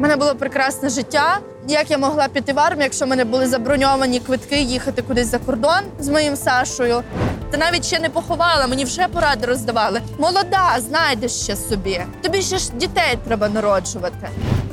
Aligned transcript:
Мене 0.00 0.16
було 0.16 0.34
прекрасне 0.34 0.88
життя. 0.88 1.38
Як 1.68 1.90
я 1.90 1.98
могла 1.98 2.28
піти 2.28 2.52
в 2.52 2.58
армію, 2.58 2.84
якщо 2.84 3.04
в 3.04 3.08
мене 3.08 3.24
були 3.24 3.46
заброньовані 3.46 4.20
квитки 4.20 4.60
їхати 4.60 5.02
кудись 5.02 5.26
за 5.26 5.38
кордон 5.38 5.80
з 5.98 6.08
моїм 6.08 6.36
Сашою? 6.36 7.02
Та 7.50 7.58
навіть 7.58 7.84
ще 7.84 7.98
не 7.98 8.08
поховала, 8.08 8.66
мені 8.66 8.84
вже 8.84 9.08
поради 9.08 9.46
роздавали. 9.46 10.00
Молода, 10.18 10.76
знайдеш 10.78 11.32
ще 11.32 11.56
собі. 11.56 12.00
Тобі 12.22 12.42
ще 12.42 12.58
ж 12.58 12.72
дітей 12.72 13.18
треба 13.26 13.48
народжувати. 13.48 14.28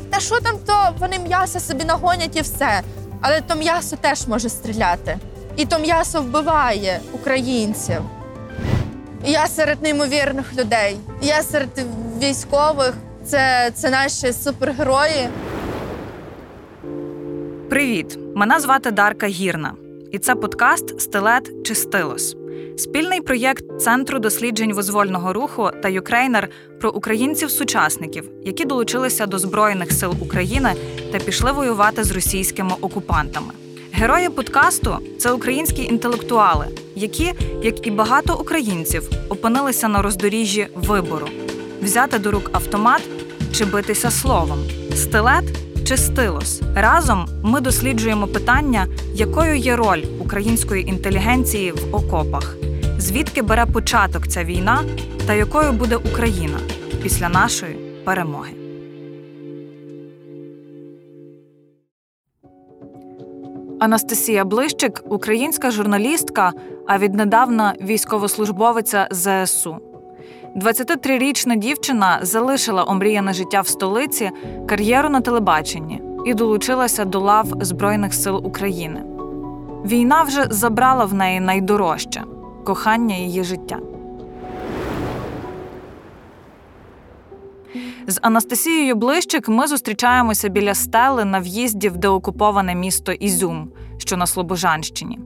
Та 0.09 0.19
що 0.19 0.39
там, 0.39 0.55
то 0.65 0.89
вони 0.99 1.19
м'ясо 1.19 1.59
собі 1.59 1.85
нагонять 1.85 2.35
і 2.35 2.41
все. 2.41 2.81
Але 3.21 3.41
то 3.41 3.55
м'ясо 3.55 3.95
теж 3.95 4.27
може 4.27 4.49
стріляти. 4.49 5.17
І 5.55 5.65
то 5.65 5.79
м'ясо 5.79 6.21
вбиває 6.21 6.99
українців. 7.13 8.01
Я 9.25 9.47
серед 9.47 9.81
неймовірних 9.81 10.55
людей. 10.55 10.97
Я 11.21 11.43
серед 11.43 11.69
військових. 12.21 12.93
Це, 13.27 13.71
це 13.75 13.89
наші 13.89 14.33
супергерої. 14.33 15.29
Привіт! 17.69 18.19
Мене 18.35 18.59
звати 18.59 18.91
Дарка 18.91 19.27
Гірна, 19.27 19.73
і 20.11 20.19
це 20.19 20.35
подкаст 20.35 21.01
Стилет 21.01 21.51
чи 21.65 21.75
Стилос. 21.75 22.35
Спільний 22.77 23.21
проєкт 23.21 23.81
Центру 23.81 24.19
досліджень 24.19 24.73
визвольного 24.73 25.33
руху 25.33 25.69
та 25.83 25.89
Ukraїner 25.89 26.49
про 26.81 26.91
українців-сучасників, 26.91 28.29
які 28.43 28.65
долучилися 28.65 29.25
до 29.25 29.39
Збройних 29.39 29.91
сил 29.91 30.13
України 30.19 30.73
та 31.11 31.19
пішли 31.19 31.51
воювати 31.51 32.03
з 32.03 32.11
російськими 32.11 32.71
окупантами. 32.81 33.53
Герої 33.91 34.29
подкасту 34.29 34.97
це 35.19 35.31
українські 35.31 35.83
інтелектуали, 35.83 36.67
які, 36.95 37.33
як 37.63 37.87
і 37.87 37.91
багато 37.91 38.37
українців, 38.39 39.09
опинилися 39.29 39.87
на 39.87 40.01
роздоріжжі 40.01 40.67
вибору: 40.75 41.27
взяти 41.81 42.19
до 42.19 42.31
рук 42.31 42.49
автомат 42.53 43.01
чи 43.51 43.65
битися 43.65 44.11
словом, 44.11 44.59
стилет 44.95 45.45
чи 45.87 45.97
стилос. 45.97 46.61
Разом 46.75 47.27
ми 47.43 47.61
досліджуємо 47.61 48.27
питання, 48.27 48.87
якою 49.13 49.55
є 49.55 49.75
роль 49.75 50.03
української 50.19 50.89
інтелігенції 50.89 51.71
в 51.71 51.95
окопах, 51.95 52.55
звідки 52.97 53.41
бере 53.41 53.65
початок 53.65 54.27
ця 54.27 54.43
війна 54.43 54.83
та 55.27 55.33
якою 55.33 55.71
буде 55.71 55.95
Україна 55.95 56.57
після 57.03 57.29
нашої 57.29 57.75
перемоги. 58.05 58.51
Анастасія 63.79 64.45
Блищик 64.45 65.03
українська 65.09 65.71
журналістка, 65.71 66.53
а 66.87 66.97
віднедавна 66.97 67.75
військовослужбовиця 67.81 69.07
ЗСУ. 69.11 69.86
23-річна 70.57 71.55
дівчина 71.55 72.19
залишила 72.21 72.83
омріяне 72.83 73.33
життя 73.33 73.61
в 73.61 73.67
столиці, 73.67 74.31
кар'єру 74.67 75.09
на 75.09 75.21
телебаченні 75.21 76.01
і 76.25 76.33
долучилася 76.33 77.05
до 77.05 77.19
лав 77.19 77.47
Збройних 77.61 78.13
сил 78.13 78.47
України. 78.47 79.03
Війна 79.85 80.23
вже 80.23 80.47
забрала 80.49 81.05
в 81.05 81.13
неї 81.13 81.39
найдорожче 81.39 82.23
кохання 82.65 83.15
її 83.15 83.43
життя. 83.43 83.79
З 88.07 88.19
Анастасією 88.21 88.95
Блищик 88.95 89.49
ми 89.49 89.67
зустрічаємося 89.67 90.49
біля 90.49 90.73
стели 90.73 91.25
на 91.25 91.39
в'їзді 91.39 91.89
в 91.89 91.97
деокуповане 91.97 92.75
місто 92.75 93.11
Ізюм, 93.11 93.71
що 93.97 94.17
на 94.17 94.27
Слобожанщині. 94.27 95.19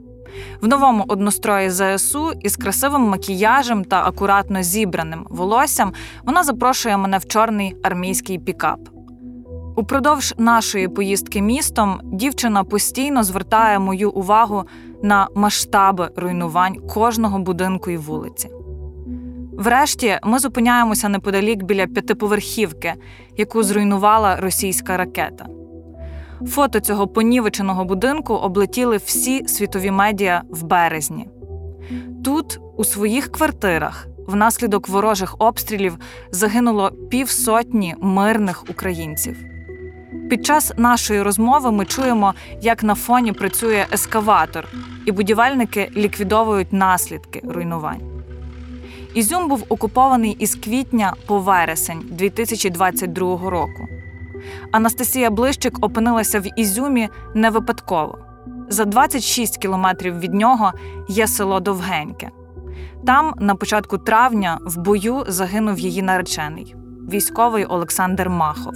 В 0.61 0.67
новому 0.67 1.05
однострої 1.07 1.69
ЗСУ 1.69 2.31
із 2.41 2.55
красивим 2.57 3.01
макіяжем 3.01 3.83
та 3.85 4.03
акуратно 4.05 4.63
зібраним 4.63 5.27
волоссям 5.29 5.93
вона 6.23 6.43
запрошує 6.43 6.97
мене 6.97 7.17
в 7.17 7.25
чорний 7.25 7.75
армійський 7.83 8.39
пікап. 8.39 8.79
Упродовж 9.75 10.33
нашої 10.37 10.87
поїздки 10.87 11.41
містом 11.41 11.99
дівчина 12.03 12.63
постійно 12.63 13.23
звертає 13.23 13.79
мою 13.79 14.11
увагу 14.11 14.63
на 15.03 15.27
масштаби 15.35 16.09
руйнувань 16.15 16.75
кожного 16.75 17.39
будинку 17.39 17.91
і 17.91 17.97
вулиці. 17.97 18.49
Врешті 19.51 20.19
ми 20.23 20.39
зупиняємося 20.39 21.09
неподалік 21.09 21.63
біля 21.63 21.87
п'ятиповерхівки, 21.87 22.93
яку 23.37 23.63
зруйнувала 23.63 24.35
російська 24.35 24.97
ракета. 24.97 25.45
Фото 26.47 26.79
цього 26.79 27.07
понівеченого 27.07 27.85
будинку 27.85 28.33
облетіли 28.33 28.97
всі 28.97 29.47
світові 29.47 29.91
медіа 29.91 30.41
в 30.49 30.63
березні. 30.63 31.27
Тут, 32.23 32.59
у 32.77 32.83
своїх 32.83 33.31
квартирах, 33.31 34.07
внаслідок 34.27 34.89
ворожих 34.89 35.35
обстрілів 35.39 35.97
загинуло 36.31 36.91
півсотні 37.09 37.95
мирних 38.01 38.63
українців. 38.69 39.37
Під 40.29 40.45
час 40.45 40.73
нашої 40.77 41.21
розмови 41.21 41.71
ми 41.71 41.85
чуємо, 41.85 42.33
як 42.61 42.83
на 42.83 42.95
фоні 42.95 43.31
працює 43.31 43.85
ескаватор, 43.93 44.67
і 45.05 45.11
будівельники 45.11 45.91
ліквідовують 45.95 46.73
наслідки 46.73 47.41
руйнувань. 47.43 48.01
Ізюм 49.13 49.47
був 49.47 49.65
окупований 49.69 50.31
із 50.39 50.55
квітня 50.55 51.13
по 51.25 51.39
вересень 51.39 52.01
2022 52.09 53.49
року. 53.49 53.87
Анастасія 54.71 55.29
Блищик 55.29 55.85
опинилася 55.85 56.39
в 56.39 56.59
Ізюмі 56.59 57.09
не 57.35 57.49
випадково. 57.49 58.19
За 58.69 58.85
26 58.85 59.57
кілометрів 59.57 60.19
від 60.19 60.33
нього 60.33 60.71
є 61.09 61.27
село 61.27 61.59
Довгеньке. 61.59 62.29
Там, 63.05 63.33
на 63.39 63.55
початку 63.55 63.97
травня, 63.97 64.59
в 64.65 64.77
бою 64.77 65.23
загинув 65.27 65.79
її 65.79 66.01
наречений, 66.01 66.75
військовий 67.11 67.65
Олександр 67.65 68.29
Махов. 68.29 68.73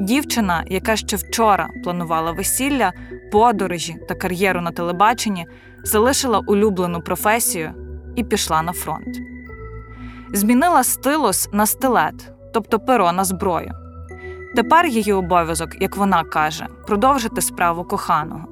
Дівчина, 0.00 0.64
яка 0.66 0.96
ще 0.96 1.16
вчора 1.16 1.68
планувала 1.84 2.32
весілля, 2.32 2.92
подорожі 3.32 3.96
та 4.08 4.14
кар'єру 4.14 4.60
на 4.60 4.70
телебаченні, 4.70 5.46
залишила 5.84 6.38
улюблену 6.38 7.00
професію 7.00 7.72
і 8.16 8.24
пішла 8.24 8.62
на 8.62 8.72
фронт. 8.72 9.18
Змінила 10.32 10.84
стилос 10.84 11.48
на 11.52 11.66
стилет, 11.66 12.32
тобто 12.54 12.80
перо 12.80 13.12
на 13.12 13.24
зброю. 13.24 13.72
Тепер 14.54 14.86
її 14.86 15.12
обов'язок, 15.12 15.70
як 15.80 15.96
вона 15.96 16.24
каже, 16.24 16.66
продовжити 16.86 17.42
справу 17.42 17.84
коханого. 17.84 18.44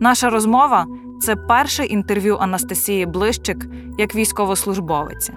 Наша 0.00 0.30
розмова 0.30 0.86
це 1.22 1.36
перше 1.36 1.84
інтерв'ю 1.84 2.36
Анастасії 2.38 3.06
Блищик 3.06 3.66
як 3.98 4.14
військовослужбовиці. 4.14 5.32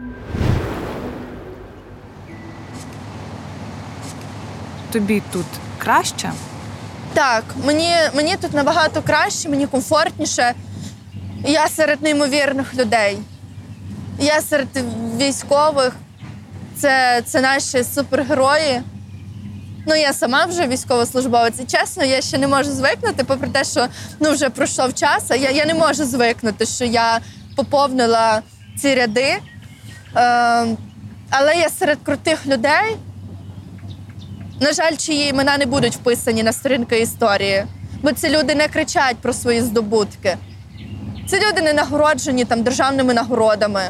Тобі 4.91 5.21
тут 5.31 5.45
краще? 5.77 6.31
Так, 7.13 7.43
мені, 7.65 7.89
мені 8.15 8.35
тут 8.35 8.53
набагато 8.53 9.01
краще, 9.01 9.49
мені 9.49 9.67
комфортніше. 9.67 10.53
Я 11.45 11.67
серед 11.67 12.01
неймовірних 12.01 12.75
людей. 12.75 13.17
Я 14.19 14.41
серед 14.41 14.67
військових. 15.17 15.95
Це, 16.75 17.21
це 17.25 17.41
наші 17.41 17.83
супергерої. 17.83 18.81
Ну, 19.85 19.95
я 19.95 20.13
сама 20.13 20.45
вже 20.45 20.67
військовослужбовець. 20.67 21.59
І 21.59 21.65
чесно, 21.65 22.03
я 22.03 22.21
ще 22.21 22.37
не 22.37 22.47
можу 22.47 22.71
звикнути, 22.71 23.23
попри 23.23 23.49
те, 23.49 23.63
що 23.63 23.87
ну, 24.19 24.31
вже 24.31 24.49
пройшов 24.49 24.93
час. 24.93 25.31
а 25.31 25.35
Я, 25.35 25.51
я 25.51 25.65
не 25.65 25.73
можу 25.73 26.05
звикнути, 26.05 26.65
що 26.65 26.85
я 26.85 27.19
поповнила 27.55 28.41
ці 28.77 28.95
ряди. 28.95 29.21
Е, 29.29 29.39
але 31.29 31.55
я 31.55 31.69
серед 31.69 31.97
крутих 32.03 32.47
людей. 32.47 32.97
На 34.61 34.73
жаль, 34.73 34.95
чиї 34.95 35.29
імена 35.29 35.57
не 35.57 35.65
будуть 35.65 35.95
вписані 35.95 36.43
на 36.43 36.53
сторінки 36.53 36.99
історії, 36.99 37.65
бо 38.01 38.11
ці 38.11 38.29
люди 38.29 38.55
не 38.55 38.67
кричать 38.67 39.17
про 39.17 39.33
свої 39.33 39.61
здобутки. 39.61 40.37
Ці 41.27 41.35
люди 41.35 41.61
не 41.61 41.73
нагороджені 41.73 42.45
там 42.45 42.63
державними 42.63 43.13
нагородами, 43.13 43.81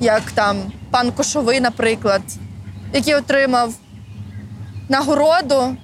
як 0.00 0.22
там 0.30 0.72
пан 0.90 1.12
Кошовий, 1.12 1.60
наприклад, 1.60 2.22
який 2.92 3.14
отримав 3.14 3.74
нагороду, 4.92 5.76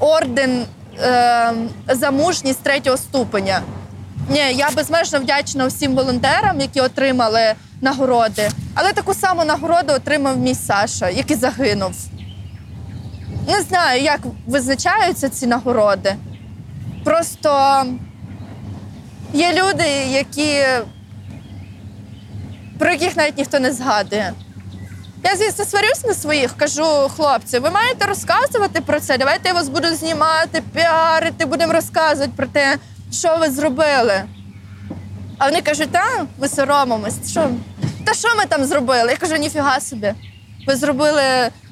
орден 0.00 0.64
е, 1.00 1.52
за 1.88 2.10
мужність 2.10 2.62
третього 2.62 2.96
ступеня. 2.96 3.60
Ні, 4.30 4.38
я 4.38 4.70
безмежно 4.70 5.20
вдячна 5.20 5.66
всім 5.66 5.94
волонтерам, 5.94 6.60
які 6.60 6.80
отримали 6.80 7.54
нагороди, 7.80 8.50
але 8.74 8.92
таку 8.92 9.14
саму 9.14 9.44
нагороду 9.44 9.92
отримав 9.92 10.38
мій 10.38 10.54
Саша, 10.54 11.08
який 11.08 11.36
загинув. 11.36 11.92
Не 13.48 13.62
знаю, 13.62 14.02
як 14.02 14.20
визначаються 14.46 15.28
ці 15.28 15.46
нагороди. 15.46 16.16
Просто 17.04 17.82
є 19.34 19.52
люди, 19.52 19.88
які, 20.10 20.62
про 22.78 22.90
яких 22.90 23.16
навіть 23.16 23.38
ніхто 23.38 23.60
не 23.60 23.72
згадує. 23.72 24.32
Я, 25.26 25.36
звісно, 25.36 25.64
сварюсь 25.64 26.04
на 26.04 26.14
своїх, 26.14 26.56
кажу, 26.56 27.10
хлопці, 27.16 27.58
ви 27.58 27.70
маєте 27.70 28.06
розказувати 28.06 28.80
про 28.80 29.00
це. 29.00 29.18
Давайте 29.18 29.48
я 29.48 29.54
вас 29.54 29.68
буду 29.68 29.88
знімати, 29.88 30.62
піарити, 30.74 31.46
будемо 31.46 31.72
розказувати 31.72 32.32
про 32.36 32.46
те, 32.46 32.76
що 33.12 33.36
ви 33.40 33.50
зробили. 33.50 34.22
А 35.38 35.46
вони 35.46 35.62
кажуть, 35.62 35.90
та, 35.90 36.26
ми 36.38 36.48
соромимось. 36.48 37.30
Що? 37.30 37.50
Та 38.04 38.14
що 38.14 38.36
ми 38.36 38.46
там 38.46 38.64
зробили? 38.64 39.10
Я 39.10 39.16
кажу, 39.16 39.36
ніфіга 39.36 39.80
собі. 39.80 40.14
Ви 40.66 40.76
зробили 40.76 41.22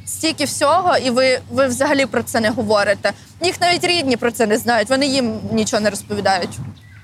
стільки 0.07 0.45
всього, 0.45 0.97
і 0.97 1.11
ви, 1.11 1.41
ви 1.51 1.67
взагалі 1.67 2.07
про 2.07 2.23
це 2.23 2.41
не 2.41 2.51
говорите. 2.51 3.13
Їх 3.43 3.61
навіть 3.61 3.85
рідні 3.85 4.17
про 4.17 4.31
це 4.31 4.47
не 4.47 4.59
знають, 4.59 4.91
вони 4.91 5.07
їм 5.07 5.41
нічого 5.53 5.81
не 5.81 5.91
розповідають. 5.91 6.59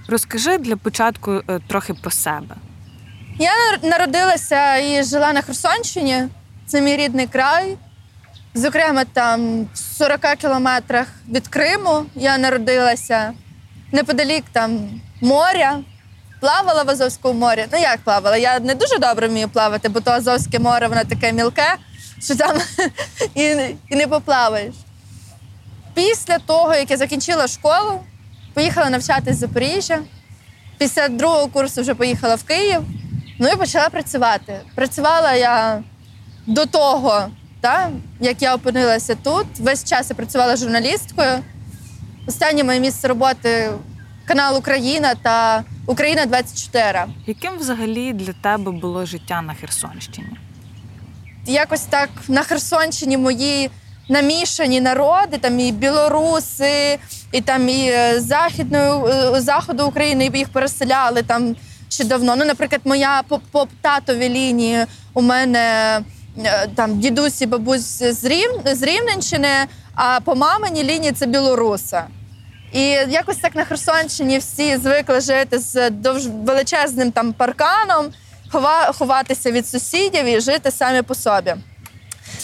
Розкажи 0.08 0.58
для 0.58 0.76
початку 0.76 1.32
е, 1.32 1.60
трохи 1.68 1.94
про 1.94 2.10
себе. 2.10 2.54
Я 3.38 3.52
народилася 3.82 4.76
і 4.76 5.04
жила 5.04 5.32
на 5.32 5.42
Херсонщині. 5.42 6.28
Це 6.70 6.80
мій 6.80 6.96
рідний 6.96 7.26
край. 7.26 7.76
Зокрема, 8.54 9.04
там 9.04 9.64
в 9.74 9.78
40 9.78 10.20
кілометрах 10.20 11.06
від 11.28 11.48
Криму 11.48 12.04
я 12.14 12.38
народилася 12.38 13.32
неподалік 13.92 14.44
там 14.52 15.00
моря, 15.20 15.80
плавала 16.40 16.82
в 16.82 16.90
Азовському 16.90 17.40
морі. 17.40 17.66
Ну 17.72 17.78
як 17.78 18.00
плавала? 18.00 18.36
Я 18.36 18.60
не 18.60 18.74
дуже 18.74 18.98
добре 18.98 19.28
вмію 19.28 19.48
плавати, 19.48 19.88
бо 19.88 20.00
то 20.00 20.10
Азовське 20.10 20.58
море 20.58 20.88
воно 20.88 21.04
таке 21.04 21.32
мілке, 21.32 21.74
що 22.20 22.36
там 22.36 22.56
і, 23.34 23.42
і 23.88 23.96
не 23.96 24.06
поплаваєш. 24.06 24.74
Після 25.94 26.38
того, 26.38 26.74
як 26.74 26.90
я 26.90 26.96
закінчила 26.96 27.46
школу, 27.46 28.00
поїхала 28.54 28.90
навчатись 28.90 29.36
в 29.36 29.40
Запоріжжя. 29.40 29.98
Після 30.78 31.08
другого 31.08 31.48
курсу 31.48 31.80
вже 31.80 31.94
поїхала 31.94 32.34
в 32.34 32.42
Київ. 32.42 32.80
Ну 33.38 33.48
і 33.48 33.56
почала 33.56 33.88
працювати. 33.88 34.60
Працювала 34.74 35.32
я 35.32 35.82
до 36.46 36.66
того, 36.66 37.28
та, 37.60 37.90
як 38.20 38.42
я 38.42 38.54
опинилася 38.54 39.14
тут. 39.14 39.46
Весь 39.58 39.84
час 39.84 40.10
я 40.10 40.16
працювала 40.16 40.56
журналісткою. 40.56 41.38
Останнє 42.26 42.64
моє 42.64 42.80
місце 42.80 43.08
роботи 43.08 43.70
канал 44.24 44.56
Україна 44.56 45.14
та 45.14 45.64
Україна 45.86 46.26
24. 46.26 47.04
Яким 47.26 47.58
взагалі 47.58 48.12
для 48.12 48.32
тебе 48.32 48.70
було 48.70 49.06
життя 49.06 49.42
на 49.42 49.54
Херсонщині? 49.54 50.28
Якось 51.46 51.80
так 51.80 52.08
на 52.28 52.42
Херсонщині 52.42 53.16
мої 53.16 53.70
намішані 54.08 54.80
народи, 54.80 55.38
там 55.38 55.60
і 55.60 55.72
білоруси, 55.72 56.98
і 57.32 57.40
там 57.40 57.68
і 57.68 57.86
е, 57.88 58.20
західної 58.20 58.90
е, 59.08 59.40
заходу 59.40 59.86
України 59.86 60.30
і 60.34 60.38
їх 60.38 60.48
переселяли 60.48 61.22
там 61.22 61.56
ще 61.88 62.04
давно. 62.04 62.36
Ну, 62.36 62.44
наприклад, 62.44 62.80
моя 62.84 63.22
по, 63.28 63.38
по 63.38 63.66
татовій 63.80 64.28
лінії 64.28 64.86
у 65.14 65.22
мене 65.22 66.00
там 66.74 67.00
дідусь 67.00 67.42
і 67.42 67.46
бабусь 67.46 68.02
з 68.02 68.24
Рів, 68.24 68.50
з 68.64 68.82
Рівненщини, 68.82 69.48
а 69.94 70.20
по 70.20 70.34
маминій 70.34 70.84
лінії 70.84 71.12
це 71.12 71.26
білоруса. 71.26 72.04
І 72.72 72.82
якось 72.90 73.36
так 73.36 73.54
на 73.54 73.64
Херсонщині 73.64 74.38
всі 74.38 74.76
звикли 74.76 75.20
жити 75.20 75.58
з 75.58 75.90
довж 75.90 76.26
величезним 76.26 77.12
там 77.12 77.32
парканом, 77.32 78.12
хова, 78.52 78.92
ховатися 78.92 79.50
від 79.50 79.68
сусідів 79.68 80.24
і 80.24 80.40
жити 80.40 80.70
самі 80.70 81.02
по 81.02 81.14
собі. 81.14 81.54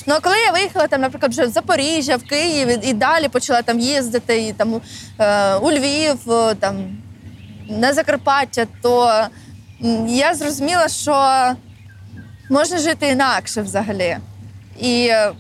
Ну 0.07 0.15
а 0.15 0.21
коли 0.21 0.37
я 0.39 0.53
виїхала 0.53 0.87
там, 0.87 1.01
наприклад, 1.01 1.33
вже 1.33 1.47
в 1.47 1.51
Запоріжжя, 1.51 2.17
в 2.17 2.23
Київ 2.23 2.69
і, 2.69 2.89
і 2.89 2.93
далі 2.93 3.29
почала 3.29 3.63
там 3.63 3.81
їздити 3.81 4.47
і 4.47 4.53
там 4.53 4.81
е, 5.19 5.55
у 5.55 5.71
Львів, 5.71 6.33
е, 6.33 6.55
там 6.55 6.97
на 7.69 7.93
Закарпаття, 7.93 8.67
то 8.83 9.27
я 10.07 10.35
зрозуміла, 10.35 10.89
що 10.89 11.13
можна 12.51 12.79
жити 12.79 13.09
інакше 13.09 13.63
взагалі. 13.63 14.19
І 14.81 15.09
е, 15.11 15.33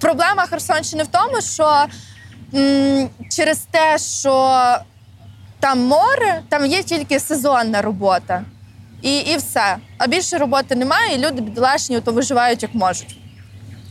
проблема 0.00 0.46
Херсонщини 0.46 1.02
в 1.02 1.06
тому, 1.06 1.40
що 1.40 1.86
м, 2.54 3.08
через 3.30 3.58
те, 3.58 3.98
що 3.98 4.60
там 5.60 5.80
море, 5.80 6.42
там 6.48 6.66
є 6.66 6.82
тільки 6.82 7.20
сезонна 7.20 7.82
робота. 7.82 8.44
І, 9.02 9.18
і 9.18 9.36
все. 9.36 9.76
А 9.98 10.06
більше 10.06 10.38
роботи 10.38 10.74
немає, 10.76 11.14
і 11.14 11.18
люди 11.18 11.40
бідолашні 11.40 12.00
то 12.00 12.12
виживають 12.12 12.62
як 12.62 12.74
можуть. 12.74 13.18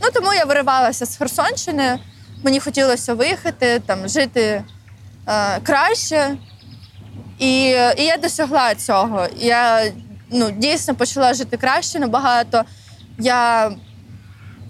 Ну 0.02 0.08
тому 0.14 0.34
я 0.34 0.44
виривалася 0.44 1.06
з 1.06 1.16
Херсонщини. 1.16 1.98
Мені 2.42 2.60
хотілося 2.60 3.14
виїхати, 3.14 3.82
там 3.86 4.08
жити 4.08 4.64
е, 5.28 5.60
краще. 5.60 6.36
І, 7.38 7.60
і 7.96 8.04
я 8.04 8.16
досягла 8.16 8.74
цього. 8.74 9.26
Я 9.36 9.92
ну, 10.34 10.50
дійсно 10.50 10.94
почала 10.94 11.34
жити 11.34 11.56
краще 11.56 11.98
набагато. 11.98 12.64
Я 13.18 13.70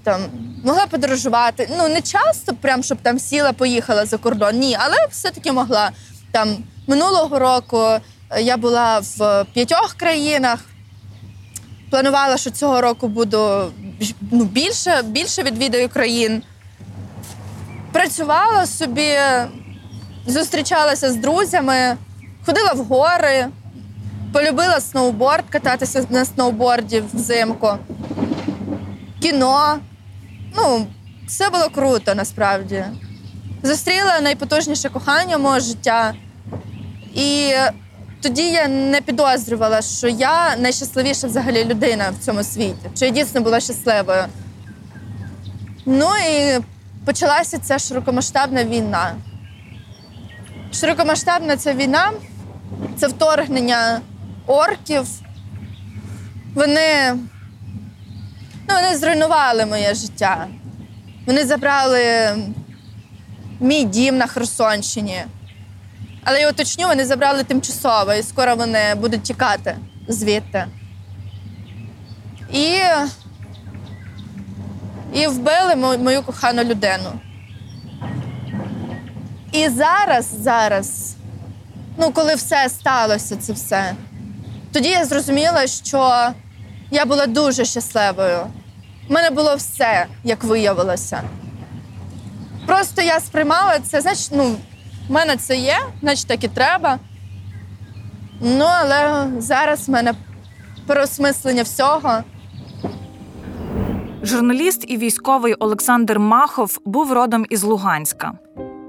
там 0.05 0.21
могла 0.65 0.87
подорожувати. 0.87 1.69
Ну, 1.79 1.89
не 1.89 2.01
часто, 2.01 2.55
прям, 2.55 2.83
щоб 2.83 2.99
там 3.03 3.19
сіла, 3.19 3.53
поїхала 3.53 4.07
за 4.07 4.19
кордон. 4.19 4.59
Ні, 4.59 4.77
але 4.81 4.97
все-таки 5.11 5.53
могла. 5.53 5.91
Там 6.33 6.57
минулого 6.87 7.39
року 7.39 7.79
е, 8.31 8.43
я 8.43 8.57
була 8.57 8.99
в 8.99 9.45
п'ятьох 9.55 9.95
країнах. 9.95 10.59
Планувала, 11.91 12.37
що 12.37 12.51
цього 12.51 12.81
року 12.81 13.09
буду 13.09 13.73
ну, 14.31 14.45
більше, 14.45 15.03
більше 15.03 15.43
відвідаю 15.43 15.89
країн. 15.89 16.43
Працювала 17.93 18.67
собі, 18.67 19.19
зустрічалася 20.27 21.13
з 21.13 21.17
друзями, 21.17 21.97
ходила 22.47 22.73
в 22.73 22.79
гори, 22.79 23.49
полюбила 24.35 24.81
сноуборд, 24.81 25.45
кататися 25.51 26.07
на 26.11 26.25
сноуборді 26.25 27.03
взимку, 27.13 27.69
кіно. 29.21 29.79
Ну, 30.57 30.87
все 31.27 31.51
було 31.51 31.69
круто 31.69 32.15
насправді. 32.15 32.85
Зустріла 33.63 34.21
найпотужніше 34.21 34.89
кохання 34.89 35.39
мого 35.39 35.61
життя. 35.61 36.15
І 37.15 37.53
тоді 38.23 38.43
я 38.43 38.69
не 38.69 39.01
підозрювала, 39.01 39.83
що 39.83 40.09
я 40.09 40.57
найщасливіша 40.57 41.27
взагалі 41.27 41.65
людина 41.65 42.11
в 42.11 42.25
цьому 42.25 42.43
світі, 42.45 42.91
що 42.97 43.05
я 43.05 43.11
дійсно 43.11 43.41
була 43.41 43.61
щасливою. 43.61 44.25
Ну 45.87 46.11
і 46.31 46.61
почалася 47.05 47.59
ця 47.59 47.79
широкомасштабна 47.79 48.65
війна. 48.65 49.15
Широкомасштабна 50.73 51.57
ця 51.57 51.73
війна 51.75 52.11
це 52.97 53.07
вторгнення 53.07 54.01
орків. 54.47 55.07
Вони, 56.55 57.13
ну, 58.69 58.75
вони 58.75 58.97
зруйнували 58.97 59.67
моє 59.67 59.95
життя. 59.95 60.47
Вони 61.27 61.45
забрали 61.45 62.33
мій 63.61 63.85
дім 63.85 64.17
на 64.17 64.27
Херсонщині. 64.27 65.25
Але 66.25 66.41
я 66.41 66.51
уточню, 66.51 66.87
вони 66.87 67.05
забрали 67.05 67.45
тимчасово, 67.45 68.15
і 68.15 68.23
скоро 68.23 68.57
вони 68.57 68.95
будуть 68.95 69.23
тікати 69.23 69.77
звідти. 70.09 70.67
І, 72.53 72.75
і 75.15 75.27
вбили 75.27 75.77
мо- 75.77 75.99
мою 75.99 76.23
кохану 76.23 76.65
людину. 76.65 77.13
І 79.53 79.69
зараз, 79.69 80.35
зараз, 80.43 81.17
ну, 81.99 82.11
коли 82.11 82.35
все 82.35 82.69
сталося, 82.69 83.37
це 83.37 83.53
все, 83.53 83.95
тоді 84.75 84.89
я 84.89 85.05
зрозуміла, 85.05 85.67
що 85.67 86.29
я 86.91 87.05
була 87.05 87.27
дуже 87.27 87.65
щасливою. 87.65 88.39
У 89.09 89.13
мене 89.13 89.31
було 89.31 89.57
все, 89.57 90.07
як 90.25 90.45
виявилося. 90.45 91.23
Просто 92.67 93.03
я 93.03 93.21
сприймала 93.21 93.79
це, 93.79 94.01
значить, 94.01 94.31
ну, 94.33 94.57
в 95.09 95.13
мене 95.13 95.37
це 95.37 95.57
є, 95.57 95.77
значить 96.01 96.27
так 96.27 96.45
і 96.45 96.49
треба. 96.49 96.99
Ну, 98.41 98.65
але 98.65 99.27
зараз 99.39 99.89
в 99.89 99.91
мене 99.91 100.15
переосмислення 100.87 101.63
всього. 101.63 102.23
Журналіст 104.23 104.85
і 104.89 104.97
військовий 104.97 105.55
Олександр 105.55 106.19
Махов 106.19 106.79
був 106.85 107.13
родом 107.13 107.47
із 107.51 107.63
Луганська. 107.63 108.33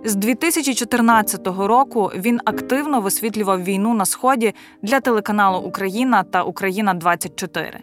З 0.08 0.16
2014 0.16 1.48
року 1.48 2.12
він 2.16 2.40
активно 2.46 3.02
висвітлював 3.02 3.64
війну 3.64 3.94
на 3.94 4.06
сході 4.06 4.54
для 4.82 5.00
телеканалу 5.00 5.60
Україна 5.60 6.24
та 6.24 6.44
Україна 6.44 6.94
24 6.94 7.80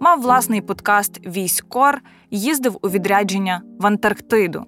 Мав 0.00 0.20
власний 0.20 0.60
подкаст 0.60 1.26
Військор, 1.26 2.02
їздив 2.30 2.78
у 2.82 2.88
відрядження 2.88 3.62
в 3.78 3.86
Антарктиду. 3.86 4.64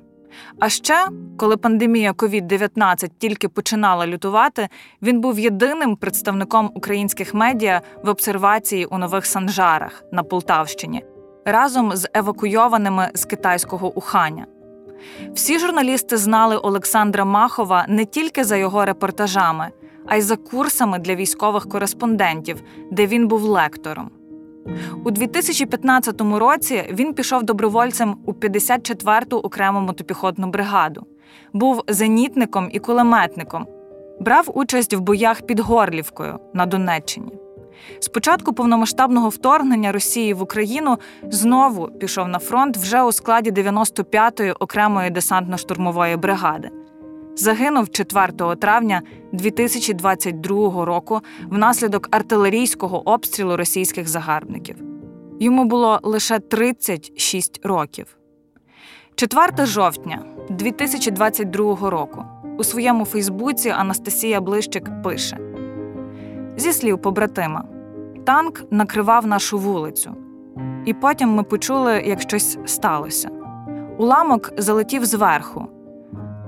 А 0.61 0.69
ще, 0.69 1.09
коли 1.37 1.57
пандемія 1.57 2.13
COVID-19 2.13 3.11
тільки 3.19 3.49
починала 3.49 4.07
лютувати, 4.07 4.69
він 5.03 5.21
був 5.21 5.39
єдиним 5.39 5.97
представником 5.97 6.71
українських 6.75 7.35
медіа 7.35 7.81
в 8.03 8.09
обсервації 8.09 8.85
у 8.85 8.99
Нових 8.99 9.27
Санжарах 9.27 10.03
на 10.13 10.23
Полтавщині 10.23 11.05
разом 11.45 11.97
з 11.97 12.09
евакуйованими 12.15 13.11
з 13.15 13.25
китайського 13.25 13.95
Уханя. 13.97 14.47
Всі 15.35 15.59
журналісти 15.59 16.17
знали 16.17 16.57
Олександра 16.57 17.25
Махова 17.25 17.85
не 17.89 18.05
тільки 18.05 18.45
за 18.45 18.57
його 18.57 18.85
репортажами, 18.85 19.71
а 20.07 20.17
й 20.17 20.21
за 20.21 20.37
курсами 20.37 20.99
для 20.99 21.15
військових 21.15 21.69
кореспондентів, 21.69 22.63
де 22.91 23.07
він 23.07 23.29
був 23.29 23.43
лектором. 23.43 24.11
У 25.05 25.11
2015 25.11 26.21
році 26.21 26.85
він 26.91 27.15
пішов 27.15 27.43
добровольцем 27.43 28.17
у 28.27 28.33
54-ту 28.33 29.39
окрему 29.39 29.81
мотопіхотну 29.81 30.47
бригаду, 30.47 31.07
був 31.53 31.83
зенітником 31.89 32.69
і 32.73 32.79
кулеметником, 32.79 33.67
брав 34.21 34.51
участь 34.55 34.95
в 34.95 35.01
боях 35.01 35.43
під 35.43 35.61
Горлівкою 35.61 36.39
на 36.55 36.67
Донеччині. 36.67 37.44
З 38.01 38.09
початку 38.09 38.53
повномасштабного 38.53 39.29
вторгнення 39.29 39.93
Росії 39.93 40.35
в 40.35 40.43
Україну 40.43 40.99
знову 41.31 41.89
пішов 41.89 42.29
на 42.29 42.39
фронт 42.39 42.77
вже 42.77 43.03
у 43.03 43.13
складі 43.13 43.51
95-ї 43.51 44.55
окремої 44.61 45.11
десантно-штурмової 45.11 46.17
бригади. 46.17 46.71
Загинув 47.37 47.91
4 47.91 48.57
травня 48.57 49.03
2022 49.33 50.85
року 50.85 51.21
внаслідок 51.51 52.09
артилерійського 52.11 53.09
обстрілу 53.09 53.57
російських 53.57 54.09
загарбників. 54.09 54.77
Йому 55.41 55.65
було 55.65 56.01
лише 56.03 56.39
36 56.39 57.67
років. 57.67 58.07
4 59.15 59.67
жовтня 59.67 60.23
2022 60.51 61.91
року 61.91 62.25
у 62.59 62.65
своєму 62.65 63.05
Фейсбуці 63.05 63.69
Анастасія 63.69 64.41
Блищик 64.41 65.03
пише: 65.03 65.54
зі 66.57 66.73
слів 66.73 67.03
побратима, 67.03 67.65
танк 68.25 68.63
накривав 68.71 69.27
нашу 69.27 69.59
вулицю, 69.59 70.15
і 70.85 70.95
потім 70.95 71.29
ми 71.29 71.43
почули, 71.43 72.03
як 72.07 72.21
щось 72.21 72.59
сталося. 72.65 73.31
Уламок 73.99 74.53
залетів 74.57 75.05
зверху. 75.05 75.67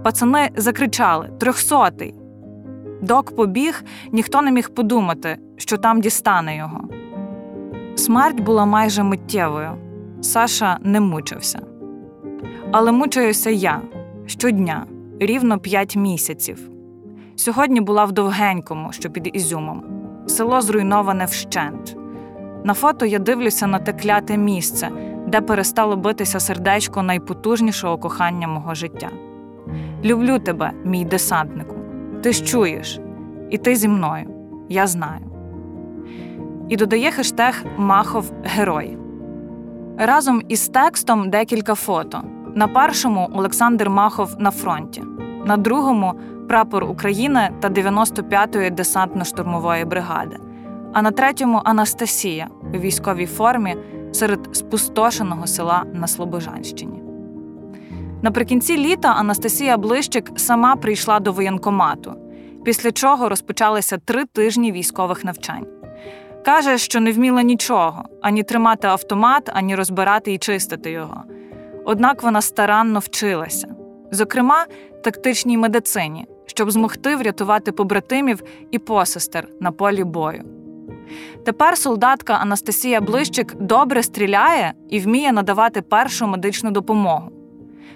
Пацани 0.05 0.51
закричали 0.57 1.31
Трьохсотий. 1.39 2.15
Док 3.03 3.37
побіг, 3.37 3.85
ніхто 4.13 4.43
не 4.43 4.51
міг 4.51 4.71
подумати, 4.71 5.39
що 5.57 5.77
там 5.77 6.01
дістане 6.01 6.57
його. 6.57 6.89
Смерть 7.95 8.41
була 8.41 8.65
майже 8.65 9.03
миттєвою. 9.03 9.71
Саша 10.21 10.79
не 10.83 11.01
мучився. 11.01 11.61
Але 12.73 12.93
мучаюся 12.93 13.51
я 13.51 13.81
щодня, 14.27 14.87
рівно 15.21 15.59
п'ять 15.59 15.97
місяців. 15.97 16.71
Сьогодні 17.37 17.81
була 17.81 18.05
в 18.05 18.13
довгенькому, 18.13 18.93
що 18.93 19.11
під 19.11 19.31
Ізюмом. 19.33 19.96
Село 20.27 20.61
зруйноване 20.61 21.25
вщент. 21.25 21.97
На 22.65 22.75
фото 22.75 23.07
я 23.07 23.19
дивлюся 23.19 23.67
на 23.67 23.79
те 23.79 23.93
кляте 23.93 24.37
місце, 24.37 24.91
де 25.27 25.41
перестало 25.41 25.97
битися 25.97 26.41
сердечко 26.41 27.03
найпотужнішого 27.03 27.99
кохання 27.99 28.49
мого 28.49 28.75
життя. 28.75 29.11
Люблю 30.05 30.39
тебе, 30.39 30.71
мій 30.85 31.05
десантнику. 31.05 31.77
Ти 32.23 32.33
ж 32.33 32.45
чуєш, 32.45 33.01
і 33.51 33.59
ти 33.59 33.77
зі 33.77 33.89
мною. 33.89 34.27
Я 34.69 34.87
знаю. 34.87 35.21
І 36.69 36.77
додає 36.77 37.11
хештег 37.11 37.65
Махов 37.77 38.33
Герой. 38.45 38.99
Разом 39.99 40.43
із 40.49 40.69
текстом 40.69 41.31
декілька 41.31 41.75
фото. 41.75 42.23
На 42.55 42.69
першому 42.69 43.31
Олександр 43.35 43.89
Махов 43.89 44.37
на 44.39 44.51
фронті, 44.51 45.03
на 45.45 45.57
другому 45.57 46.15
прапор 46.49 46.85
України 46.85 47.51
та 47.61 47.69
95-ї 47.69 48.75
десантно-штурмової 48.75 49.87
бригади, 49.87 50.37
а 50.93 51.03
на 51.03 51.11
третьому 51.11 51.61
Анастасія 51.65 52.49
у 52.75 52.79
військовій 52.79 53.27
формі 53.27 53.77
серед 54.13 54.49
спустошеного 54.53 55.47
села 55.47 55.85
на 55.93 56.07
Слобожанщині. 56.07 57.03
Наприкінці 58.23 58.77
літа 58.77 59.09
Анастасія 59.09 59.77
Блищик 59.77 60.31
сама 60.37 60.77
прийшла 60.77 61.21
до 61.21 61.33
воєнкомату, 61.33 62.15
після 62.65 62.93
чого 62.93 63.29
розпочалися 63.29 63.99
три 63.99 64.25
тижні 64.25 64.73
військових 64.73 65.25
навчань. 65.25 65.67
Каже, 66.45 66.79
що 66.79 67.01
не 67.01 67.13
вміла 67.13 67.43
нічого 67.43 68.05
ані 68.23 68.43
тримати 68.43 68.89
автомат, 68.89 69.51
ані 69.55 69.75
розбирати 69.75 70.33
і 70.33 70.39
чистити 70.39 70.91
його. 70.91 71.23
Однак 71.85 72.23
вона 72.23 72.41
старанно 72.41 72.99
вчилася, 72.99 73.69
зокрема, 74.11 74.67
тактичній 75.05 75.59
медицині, 75.59 76.27
щоб 76.47 76.71
змогти 76.71 77.17
врятувати 77.17 77.73
побратимів 77.73 78.43
і 78.71 78.79
посестер 78.79 79.49
на 79.61 79.73
полі 79.73 80.05
бою. 80.05 80.45
Тепер 81.45 81.79
солдатка 81.79 82.35
Анастасія 82.35 83.01
Блищик 83.01 83.55
добре 83.55 84.03
стріляє 84.03 84.73
і 84.91 85.01
вміє 85.01 85.33
надавати 85.33 85.83
першу 85.83 86.27
медичну 86.27 86.71
допомогу. 86.71 87.31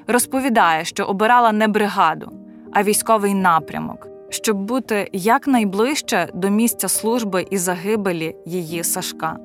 Розповідає, 0.06 0.84
що 0.84 1.04
обирала 1.04 1.52
не 1.52 1.68
бригаду, 1.68 2.32
а 2.72 2.82
військовий 2.82 3.34
напрямок, 3.34 4.06
щоб 4.28 4.56
бути 4.56 5.10
якнайближче 5.12 6.28
до 6.34 6.50
місця 6.50 6.88
служби 6.88 7.46
і 7.50 7.58
загибелі 7.58 8.36
її 8.46 8.84
Сашка. 8.84 9.36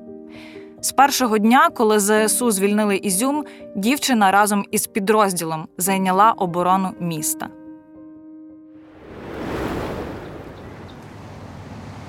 З 0.80 0.92
першого 0.92 1.38
дня, 1.38 1.68
коли 1.74 2.00
ЗСУ 2.00 2.50
звільнили 2.50 2.96
Ізюм, 2.96 3.44
дівчина 3.76 4.30
разом 4.30 4.64
із 4.70 4.86
підрозділом 4.86 5.68
зайняла 5.78 6.32
оборону 6.32 6.90
міста. 7.00 7.48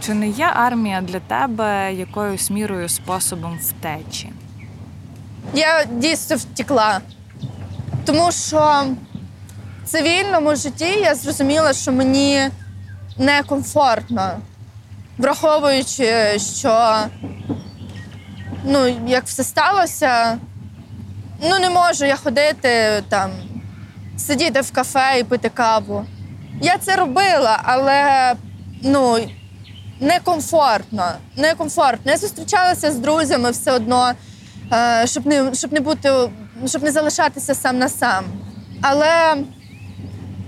Чи 0.07 0.13
не 0.13 0.29
є 0.29 0.45
армія 0.53 1.01
для 1.01 1.19
тебе 1.19 1.93
якоюсь 1.93 2.49
мірою 2.49 2.89
способом 2.89 3.59
втечі? 3.61 4.29
Я 5.53 5.85
дійсно 5.91 6.35
втекла. 6.35 7.01
Тому 8.05 8.31
що 8.31 8.85
в 9.83 9.87
цивільному 9.87 10.55
житті 10.55 10.85
я 10.85 11.15
зрозуміла, 11.15 11.73
що 11.73 11.91
мені 11.91 12.49
некомфортно, 13.17 14.39
враховуючи, 15.17 16.39
що 16.39 16.97
ну, 18.63 18.87
як 19.07 19.25
все 19.25 19.43
сталося, 19.43 20.37
ну 21.41 21.59
не 21.59 21.69
можу 21.69 22.05
я 22.05 22.15
ходити 22.15 23.03
там, 23.09 23.31
сидіти 24.17 24.61
в 24.61 24.71
кафе 24.71 25.19
і 25.19 25.23
пити 25.23 25.49
каву. 25.49 26.05
Я 26.61 26.77
це 26.77 26.95
робила, 26.95 27.59
але 27.63 28.33
ну, 28.83 29.19
некомфортно. 29.99 31.11
некомфортно. 31.35 32.11
Я 32.11 32.17
зустрічалася 32.17 32.91
з 32.91 32.95
друзями 32.95 33.51
все 33.51 33.71
одно, 33.71 34.11
е, 34.73 35.07
щоб 35.07 35.25
не, 35.25 35.53
щоб 35.53 35.73
не 35.73 35.79
бути, 35.79 36.11
щоб 36.65 36.83
не 36.83 36.91
залишатися 36.91 37.55
сам 37.55 37.77
на 37.77 37.89
сам. 37.89 38.25
Але 38.81 39.35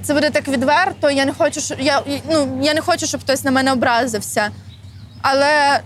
це 0.04 0.14
буде 0.14 0.30
так 0.30 0.48
відверто. 0.48 1.10
Я 1.10 1.26
не 1.26 1.34
хочу, 1.34 1.62
щоб 1.62 1.80
я, 1.80 2.02
ну, 2.32 2.60
я 2.62 2.74
не 2.74 2.82
хочу, 2.82 3.06
щоб 3.08 3.22
хтось 3.22 3.44
на 3.44 3.52
мене 3.52 3.72
образився. 3.72 4.50
Але 5.22 5.80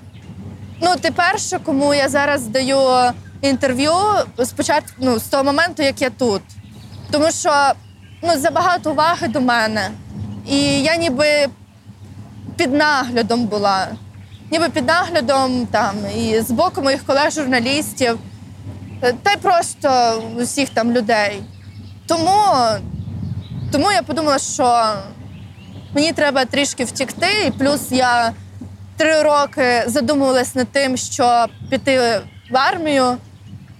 ну, 0.81 0.95
ти 1.01 1.11
перша, 1.11 1.59
кому 1.59 1.93
я 1.93 2.09
зараз 2.09 2.47
даю 2.47 2.79
інтерв'ю 3.41 3.93
спочатку, 4.45 4.95
ну, 4.99 5.19
з 5.19 5.23
того 5.23 5.43
моменту, 5.43 5.83
як 5.83 6.01
я 6.01 6.09
тут. 6.09 6.41
Тому 7.11 7.31
що 7.31 7.71
ну, 8.21 8.29
забагато 8.37 8.91
уваги 8.91 9.27
до 9.27 9.41
мене. 9.41 9.91
І 10.49 10.81
я 10.81 10.95
ніби 10.95 11.47
під 12.57 12.73
наглядом 12.73 13.45
була. 13.45 13.87
Ніби 14.51 14.69
під 14.69 14.87
наглядом 14.87 15.67
там, 15.71 15.95
і 16.17 16.41
з 16.41 16.51
боку 16.51 16.81
моїх 16.81 17.05
колег-журналістів, 17.05 18.19
та 19.23 19.31
й 19.31 19.37
просто 19.37 20.21
усіх 20.37 20.69
там 20.69 20.91
людей. 20.91 21.43
Тому, 22.07 22.41
тому 23.71 23.91
я 23.91 24.03
подумала, 24.03 24.39
що 24.39 24.93
мені 25.95 26.11
треба 26.11 26.45
трішки 26.45 26.83
втікти, 26.83 27.45
і 27.47 27.51
плюс 27.51 27.91
я 27.91 28.33
три 28.97 29.21
роки 29.21 29.83
задумувалась 29.87 30.55
над 30.55 30.67
тим, 30.67 30.97
що 30.97 31.45
піти 31.69 32.21
в 32.51 32.57
армію. 32.57 33.17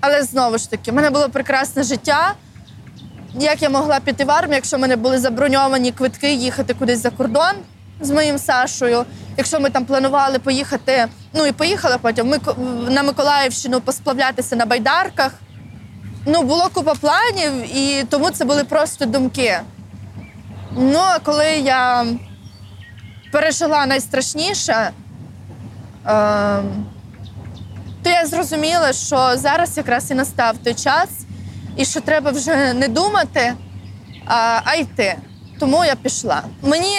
Але 0.02 0.24
знову 0.24 0.58
ж 0.58 0.72
таки, 0.72 0.92
в 0.92 0.94
мене 0.94 1.10
було 1.10 1.30
прекрасне 1.30 1.84
життя. 1.84 2.34
Як 3.40 3.62
я 3.62 3.70
могла 3.70 4.00
піти 4.00 4.26
в 4.26 4.32
армію, 4.32 4.56
якщо 4.56 4.78
в 4.78 4.80
мене 4.80 4.96
були 4.96 5.18
заброньовані 5.18 5.92
квитки 5.92 6.34
їхати 6.34 6.74
кудись 6.74 7.00
за 7.00 7.10
кордон 7.10 7.54
з 8.02 8.12
моїм 8.12 8.38
Сашою? 8.38 9.06
Якщо 9.38 9.60
ми 9.60 9.70
там 9.70 9.86
планували 9.86 10.40
поїхати, 10.40 11.08
ну 11.34 11.46
і 11.46 11.52
поїхали 11.52 11.98
потім 12.02 12.36
на 12.90 13.04
Миколаївщину 13.04 13.82
посплавлятися 13.82 14.56
на 14.56 14.66
байдарках. 14.66 15.32
Ну, 16.26 16.44
було 16.44 16.70
купа 16.74 16.94
планів, 16.94 17.78
і 17.78 18.04
тому 18.10 18.30
це 18.30 18.46
були 18.46 18.64
просто 18.64 19.06
думки. 19.06 19.60
Ну, 20.78 21.00
а 21.00 21.20
коли 21.20 21.48
я 21.50 22.06
пережила 23.32 23.86
найстрашніше, 23.86 24.74
е, 24.74 24.92
то 28.04 28.10
я 28.10 28.26
зрозуміла, 28.26 28.94
що 28.94 29.38
зараз 29.38 29.78
якраз 29.78 30.12
і 30.12 30.14
настав 30.14 30.58
той 30.64 30.74
час, 30.74 31.10
і 31.76 31.86
що 31.86 32.02
треба 32.02 32.32
вже 32.32 32.74
не 32.74 32.88
думати, 32.88 33.54
а 34.66 34.76
йти. 34.76 35.16
Тому 35.60 35.86
я 35.86 35.96
пішла. 35.96 36.44
Мені, 36.62 36.98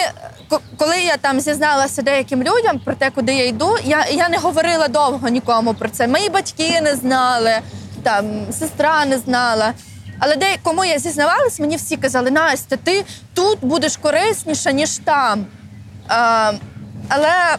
коли 0.76 0.98
я 0.98 1.16
там 1.16 1.40
зізналася 1.40 2.02
деяким 2.02 2.42
людям 2.42 2.78
про 2.84 2.94
те, 2.94 3.10
куди 3.10 3.34
я 3.34 3.46
йду, 3.46 3.76
я 3.84 4.06
я 4.06 4.28
не 4.28 4.38
говорила 4.38 4.88
довго 4.88 5.28
нікому 5.28 5.74
про 5.74 5.88
це. 5.88 6.08
Мої 6.08 6.28
батьки 6.28 6.80
не 6.80 6.96
знали, 6.96 7.58
там 8.02 8.24
сестра 8.52 9.04
не 9.06 9.18
знала. 9.18 9.72
Але 10.18 10.36
де 10.36 10.56
кому 10.62 10.84
я 10.84 10.98
зізнавалась, 10.98 11.60
мені 11.60 11.76
всі 11.76 11.96
казали, 11.96 12.30
Настя, 12.30 12.76
ти 12.76 13.04
тут 13.34 13.58
будеш 13.62 13.96
корисніша, 13.96 14.72
ніж 14.72 14.98
там. 14.98 15.46
А, 16.08 16.52
Але 17.08 17.56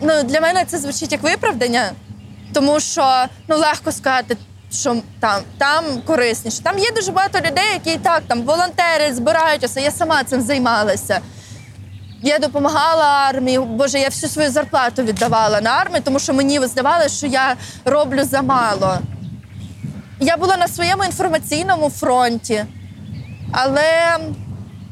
ну, 0.00 0.22
для 0.22 0.40
мене 0.40 0.64
це 0.64 0.78
звучить 0.78 1.12
як 1.12 1.22
виправдання, 1.22 1.90
тому 2.54 2.80
що 2.80 3.24
ну, 3.48 3.56
легко 3.56 3.92
сказати, 3.92 4.36
що 4.72 4.96
там 5.20 5.42
там 5.58 5.84
корисніше. 6.06 6.62
Там 6.62 6.78
є 6.78 6.90
дуже 6.96 7.12
багато 7.12 7.38
людей, 7.38 7.72
які 7.72 7.90
і 7.90 7.98
так 7.98 8.22
там 8.26 8.42
волонтерять, 8.42 9.16
збирають 9.16 9.64
усе. 9.64 9.80
Я 9.80 9.90
сама 9.90 10.24
цим 10.24 10.40
займалася. 10.40 11.20
Я 12.22 12.38
допомагала 12.38 13.04
армії. 13.04 13.58
Боже, 13.58 13.98
я 13.98 14.08
всю 14.08 14.30
свою 14.30 14.50
зарплату 14.50 15.02
віддавала 15.02 15.60
на 15.60 15.70
армію, 15.70 16.02
тому 16.04 16.18
що 16.18 16.34
мені 16.34 16.66
здавалося, 16.66 17.08
що 17.08 17.26
я 17.26 17.56
роблю 17.84 18.24
замало. 18.24 18.98
Я 20.20 20.36
була 20.36 20.56
на 20.56 20.68
своєму 20.68 21.04
інформаційному 21.04 21.90
фронті, 21.90 22.64
але 23.52 24.18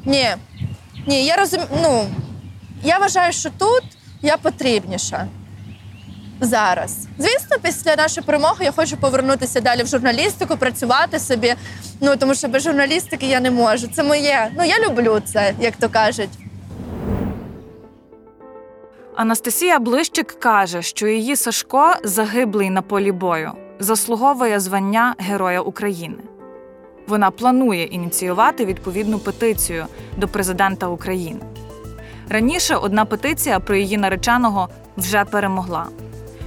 ні, 0.05 0.29
ні, 1.07 1.25
я 1.25 1.37
розумію. 1.37 1.69
Ну, 1.83 2.07
я 2.83 2.99
вважаю, 2.99 3.33
що 3.33 3.51
тут 3.51 3.83
я 4.23 4.37
потрібніша 4.37 5.27
зараз. 6.41 7.07
Звісно, 7.19 7.57
після 7.63 7.97
нашої 7.97 8.27
перемоги 8.27 8.65
я 8.65 8.73
хочу 8.73 8.97
повернутися 8.97 9.61
далі 9.61 9.83
в 9.83 9.87
журналістику, 9.87 10.57
працювати 10.57 11.19
собі. 11.19 11.55
Ну 12.01 12.17
тому 12.17 12.35
що 12.35 12.49
без 12.49 12.63
журналістики 12.63 13.27
я 13.27 13.41
не 13.41 13.51
можу. 13.51 13.89
Це 13.89 14.03
моє. 14.03 14.51
Ну 14.57 14.65
я 14.65 14.89
люблю 14.89 15.23
це, 15.33 15.55
як 15.61 15.77
то 15.77 15.89
кажуть. 15.89 16.31
Анастасія 19.17 19.79
Блищик 19.79 20.33
каже, 20.33 20.83
що 20.83 21.07
її 21.07 21.37
Сашко, 21.37 21.93
загиблий 22.05 22.71
на 22.71 22.83
полі 22.83 23.13
бою, 23.13 23.53
заслуговує 23.79 24.61
звання 24.61 25.15
Героя 25.19 25.61
України. 25.61 26.23
Вона 27.09 27.31
планує 27.31 27.85
ініціювати 27.85 28.65
відповідну 28.65 29.19
петицію 29.19 29.87
до 30.17 30.29
президента 30.29 30.89
України. 30.89 31.41
Раніше 32.29 32.77
одна 32.77 33.05
петиція 33.05 33.61
про 33.61 33.77
її 33.77 33.97
нареченого 33.99 34.69
вже 34.97 35.25
перемогла. 35.25 35.87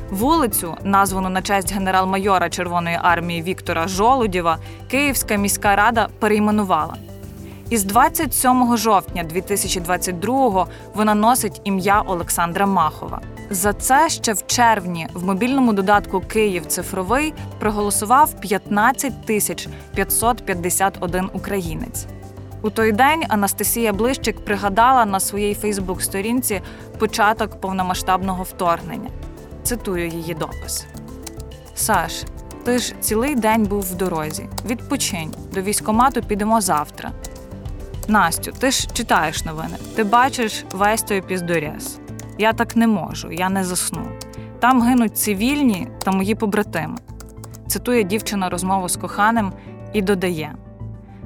Вулицю, 0.09 0.77
названу 0.83 1.29
на 1.29 1.41
честь 1.41 1.73
генерал-майора 1.73 2.49
Червоної 2.49 2.99
армії 3.01 3.41
Віктора 3.41 3.87
Жолудєва, 3.87 4.57
Київська 4.91 5.35
міська 5.35 5.75
рада 5.75 6.07
перейменувала. 6.19 6.95
Із 7.69 7.83
27 7.83 8.77
жовтня 8.77 9.23
2022-го 9.23 10.67
вона 10.93 11.15
носить 11.15 11.61
ім'я 11.63 12.01
Олександра 12.01 12.65
Махова. 12.65 13.21
За 13.49 13.73
це 13.73 14.09
ще 14.09 14.33
в 14.33 14.47
червні 14.47 15.07
в 15.13 15.25
мобільному 15.25 15.73
додатку 15.73 16.21
Київ 16.21 16.65
цифровий 16.65 17.33
проголосував 17.59 18.39
15 18.41 19.25
тисяч 19.25 19.67
551 19.95 21.29
українець. 21.33 22.05
У 22.61 22.69
той 22.69 22.91
день 22.91 23.23
Анастасія 23.27 23.93
Блищик 23.93 24.45
пригадала 24.45 25.05
на 25.05 25.19
своїй 25.19 25.55
Фейсбук-сторінці 25.55 26.61
початок 26.99 27.61
повномасштабного 27.61 28.43
вторгнення. 28.43 29.09
Цитую 29.63 30.07
її 30.07 30.33
допис: 30.33 30.85
Саш, 31.75 32.23
ти 32.63 32.79
ж 32.79 32.93
цілий 32.99 33.35
день 33.35 33.63
був 33.63 33.81
в 33.81 33.95
дорозі. 33.95 34.49
Відпочинь, 34.65 35.33
до 35.53 35.61
військомату 35.61 36.21
підемо 36.21 36.61
завтра. 36.61 37.11
Настю, 38.07 38.51
ти 38.51 38.71
ж 38.71 38.87
читаєш 38.93 39.45
новини. 39.45 39.77
Ти 39.95 40.03
бачиш 40.03 40.65
весь 40.71 41.03
той 41.03 41.21
піздорез. 41.21 41.99
Я 42.37 42.53
так 42.53 42.75
не 42.75 42.87
можу, 42.87 43.31
я 43.31 43.49
не 43.49 43.63
засну. 43.63 44.05
Там 44.59 44.81
гинуть 44.81 45.17
цивільні 45.17 45.87
та 46.03 46.11
мої 46.11 46.35
побратими. 46.35 46.97
Цитує 47.67 48.03
дівчина 48.03 48.49
розмову 48.49 48.89
з 48.89 48.95
коханим 48.95 49.53
і 49.93 50.01
додає: 50.01 50.55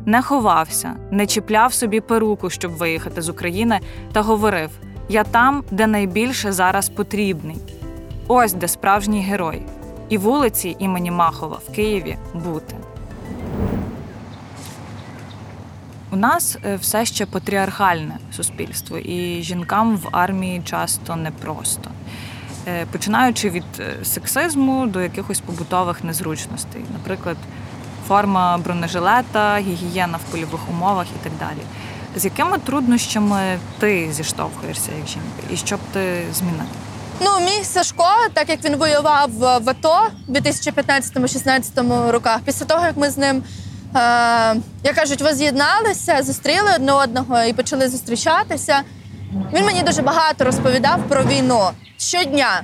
не 0.06 0.22
ховався, 0.22 0.96
не 1.12 1.28
чіпляв 1.28 1.74
собі 1.74 2.02
перуку, 2.02 2.50
щоб 2.50 2.72
виїхати 2.72 3.22
з 3.22 3.30
України, 3.30 3.80
та 4.12 4.22
говорив: 4.22 4.70
Я 5.10 5.24
там, 5.24 5.64
де 5.72 5.88
найбільше 5.88 6.52
зараз 6.52 6.90
потрібний. 6.90 7.58
Ось 8.28 8.54
де 8.54 8.68
справжній 8.68 9.22
герой, 9.22 9.62
і 10.10 10.18
вулиці 10.18 10.76
імені 10.80 11.12
Махова 11.12 11.60
в 11.68 11.76
Києві 11.76 12.18
бути. 12.34 12.76
У 16.12 16.16
нас 16.16 16.58
е, 16.66 16.76
все 16.76 17.06
ще 17.06 17.26
патріархальне 17.26 18.18
суспільство, 18.36 18.98
і 18.98 19.44
жінкам 19.44 19.98
в 19.98 20.10
армії 20.12 20.62
часто 20.66 21.16
непросто. 21.16 21.90
Е, 22.68 22.86
Починаючи 22.92 23.50
від 23.50 23.64
е, 23.80 24.06
сексизму 24.06 24.88
до 24.88 25.02
якихось 25.02 25.40
побутових 25.40 26.04
незручностей, 26.04 26.82
наприклад, 26.94 27.38
форма 28.08 28.58
бронежилета, 28.58 29.60
гігієна 29.60 30.18
в 30.18 30.32
польових 30.32 30.70
умовах 30.70 31.06
і 31.22 31.24
так 31.24 31.34
далі. 31.40 31.66
З 32.16 32.26
якими 32.26 32.58
труднощами 32.58 33.60
ти 33.80 34.12
зіштовхуєшся 34.12 34.92
як 35.00 35.08
жінка, 35.08 35.54
і 35.54 35.58
що 35.58 35.76
б 35.76 35.80
ти 35.94 36.24
змінила? 36.34 36.66
Ну, 37.22 37.40
мій 37.40 37.64
Сашко, 37.64 38.10
так 38.34 38.50
як 38.50 38.66
він 38.66 38.76
воював 38.76 39.32
в 39.32 39.70
АТО 39.70 40.08
в 40.28 40.32
2015-16 40.32 42.12
роках, 42.12 42.42
після 42.46 42.66
того, 42.66 42.86
як 42.86 42.98
ми 42.98 43.10
з 43.10 43.18
ним, 43.18 43.44
як 44.84 44.96
кажуть, 44.96 45.22
воз'єдналися, 45.22 46.24
зустріли 46.24 46.72
одне 46.76 46.92
одного 46.92 47.44
і 47.44 47.54
почали 47.54 47.90
зустрічатися, 47.90 48.82
він 49.54 49.66
мені 49.66 49.84
дуже 49.84 50.02
багато 50.02 50.44
розповідав 50.44 51.00
про 51.10 51.24
війну 51.24 51.70
щодня. 51.98 52.62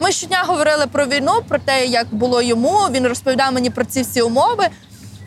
Ми 0.00 0.12
щодня 0.12 0.42
говорили 0.46 0.86
про 0.86 1.06
війну, 1.06 1.32
про 1.48 1.58
те, 1.58 1.86
як 1.86 2.14
було 2.14 2.42
йому. 2.42 2.88
Він 2.90 3.06
розповідав 3.06 3.52
мені 3.52 3.70
про 3.70 3.84
ці 3.84 4.02
всі 4.02 4.22
умови. 4.22 4.68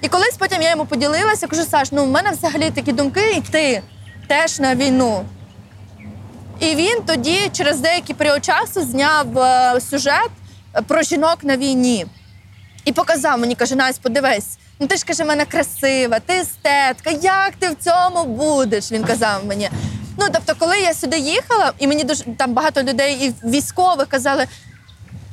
І 0.01 0.07
колись 0.07 0.35
потім 0.39 0.61
я 0.61 0.69
йому 0.69 0.85
поділилася, 0.85 1.47
кажу, 1.47 1.63
Саш, 1.63 1.91
ну 1.91 2.05
в 2.05 2.07
мене 2.07 2.31
взагалі 2.31 2.71
такі 2.71 2.91
думки, 2.91 3.31
і 3.31 3.41
ти 3.41 3.81
теж 4.27 4.59
на 4.59 4.75
війну. 4.75 5.25
І 6.59 6.75
він 6.75 7.01
тоді, 7.05 7.49
через 7.51 7.79
деякий 7.79 8.15
період 8.15 8.45
часу, 8.45 8.81
зняв 8.81 9.39
е, 9.39 9.81
сюжет 9.81 10.29
про 10.87 11.01
жінок 11.01 11.37
на 11.43 11.57
війні 11.57 12.05
і 12.85 12.91
показав 12.91 13.39
мені, 13.39 13.55
каже: 13.55 13.75
Настя, 13.75 14.01
подивись, 14.03 14.57
ну 14.81 14.87
ти 14.87 14.97
ж 14.97 15.05
каже, 15.05 15.23
мене 15.23 15.45
красива, 15.45 16.19
ти 16.19 16.33
естетка, 16.33 17.09
як 17.21 17.53
ти 17.59 17.69
в 17.69 17.75
цьому 17.75 18.25
будеш? 18.25 18.91
Він 18.91 19.03
казав 19.03 19.45
мені. 19.45 19.69
Ну, 20.19 20.27
тобто, 20.33 20.55
коли 20.59 20.79
я 20.79 20.93
сюди 20.93 21.17
їхала, 21.17 21.73
і 21.79 21.87
мені 21.87 22.03
дуже 22.03 22.23
там 22.23 22.53
багато 22.53 22.83
людей 22.83 23.17
і 23.25 23.47
військових 23.47 24.07
казали. 24.07 24.47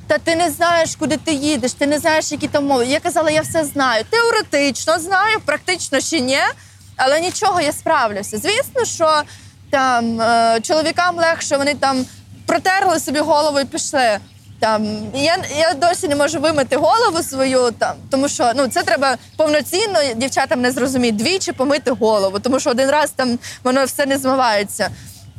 Та 0.06 0.18
ти 0.18 0.36
не 0.36 0.50
знаєш, 0.50 0.96
куди 0.96 1.16
ти 1.16 1.32
їдеш, 1.32 1.72
ти 1.72 1.86
не 1.86 1.98
знаєш, 1.98 2.32
які 2.32 2.48
там 2.48 2.66
мови. 2.66 2.86
Я 2.86 3.00
казала, 3.00 3.30
я 3.30 3.40
все 3.40 3.64
знаю. 3.64 4.04
Теоретично 4.10 4.98
знаю, 4.98 5.40
практично 5.44 6.00
ще 6.00 6.20
ні, 6.20 6.38
але 6.96 7.20
нічого 7.20 7.60
я 7.60 7.72
справлюся. 7.72 8.38
Звісно, 8.38 8.84
що 8.84 9.22
там 9.70 10.20
е, 10.20 10.60
чоловікам 10.62 11.16
легше, 11.16 11.56
вони 11.56 11.74
там 11.74 12.06
протерли 12.46 13.00
собі 13.00 13.20
голову 13.20 13.60
і 13.60 13.64
пішли. 13.64 14.18
Там 14.60 15.10
я 15.14 15.36
я 15.58 15.74
досі 15.74 16.08
не 16.08 16.16
можу 16.16 16.40
вимити 16.40 16.76
голову 16.76 17.22
свою, 17.22 17.70
там 17.70 17.96
тому 18.10 18.28
що 18.28 18.52
ну 18.56 18.68
це 18.68 18.82
треба 18.82 19.16
повноцінно 19.36 19.98
дівчатам 20.16 20.60
не 20.60 20.72
зрозуміти 20.72 21.16
двічі 21.16 21.52
помити 21.52 21.90
голову, 21.90 22.38
тому 22.38 22.60
що 22.60 22.70
один 22.70 22.90
раз 22.90 23.10
там 23.10 23.38
воно 23.64 23.84
все 23.84 24.06
не 24.06 24.18
змивається. 24.18 24.90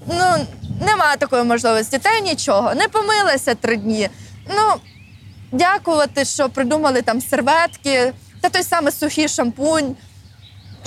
Ну 0.07 0.47
немає 0.85 1.17
такої 1.17 1.43
можливості. 1.43 1.97
Та 1.97 2.11
й 2.11 2.21
нічого, 2.21 2.75
не 2.75 2.87
помилася 2.87 3.55
три 3.55 3.77
дні. 3.77 4.09
Ну 4.49 4.73
дякувати, 5.51 6.25
що 6.25 6.49
придумали 6.49 7.01
там 7.01 7.21
серветки, 7.21 8.13
та 8.41 8.49
той 8.49 8.63
самий 8.63 8.93
сухий 8.93 9.27
шампунь. 9.27 9.95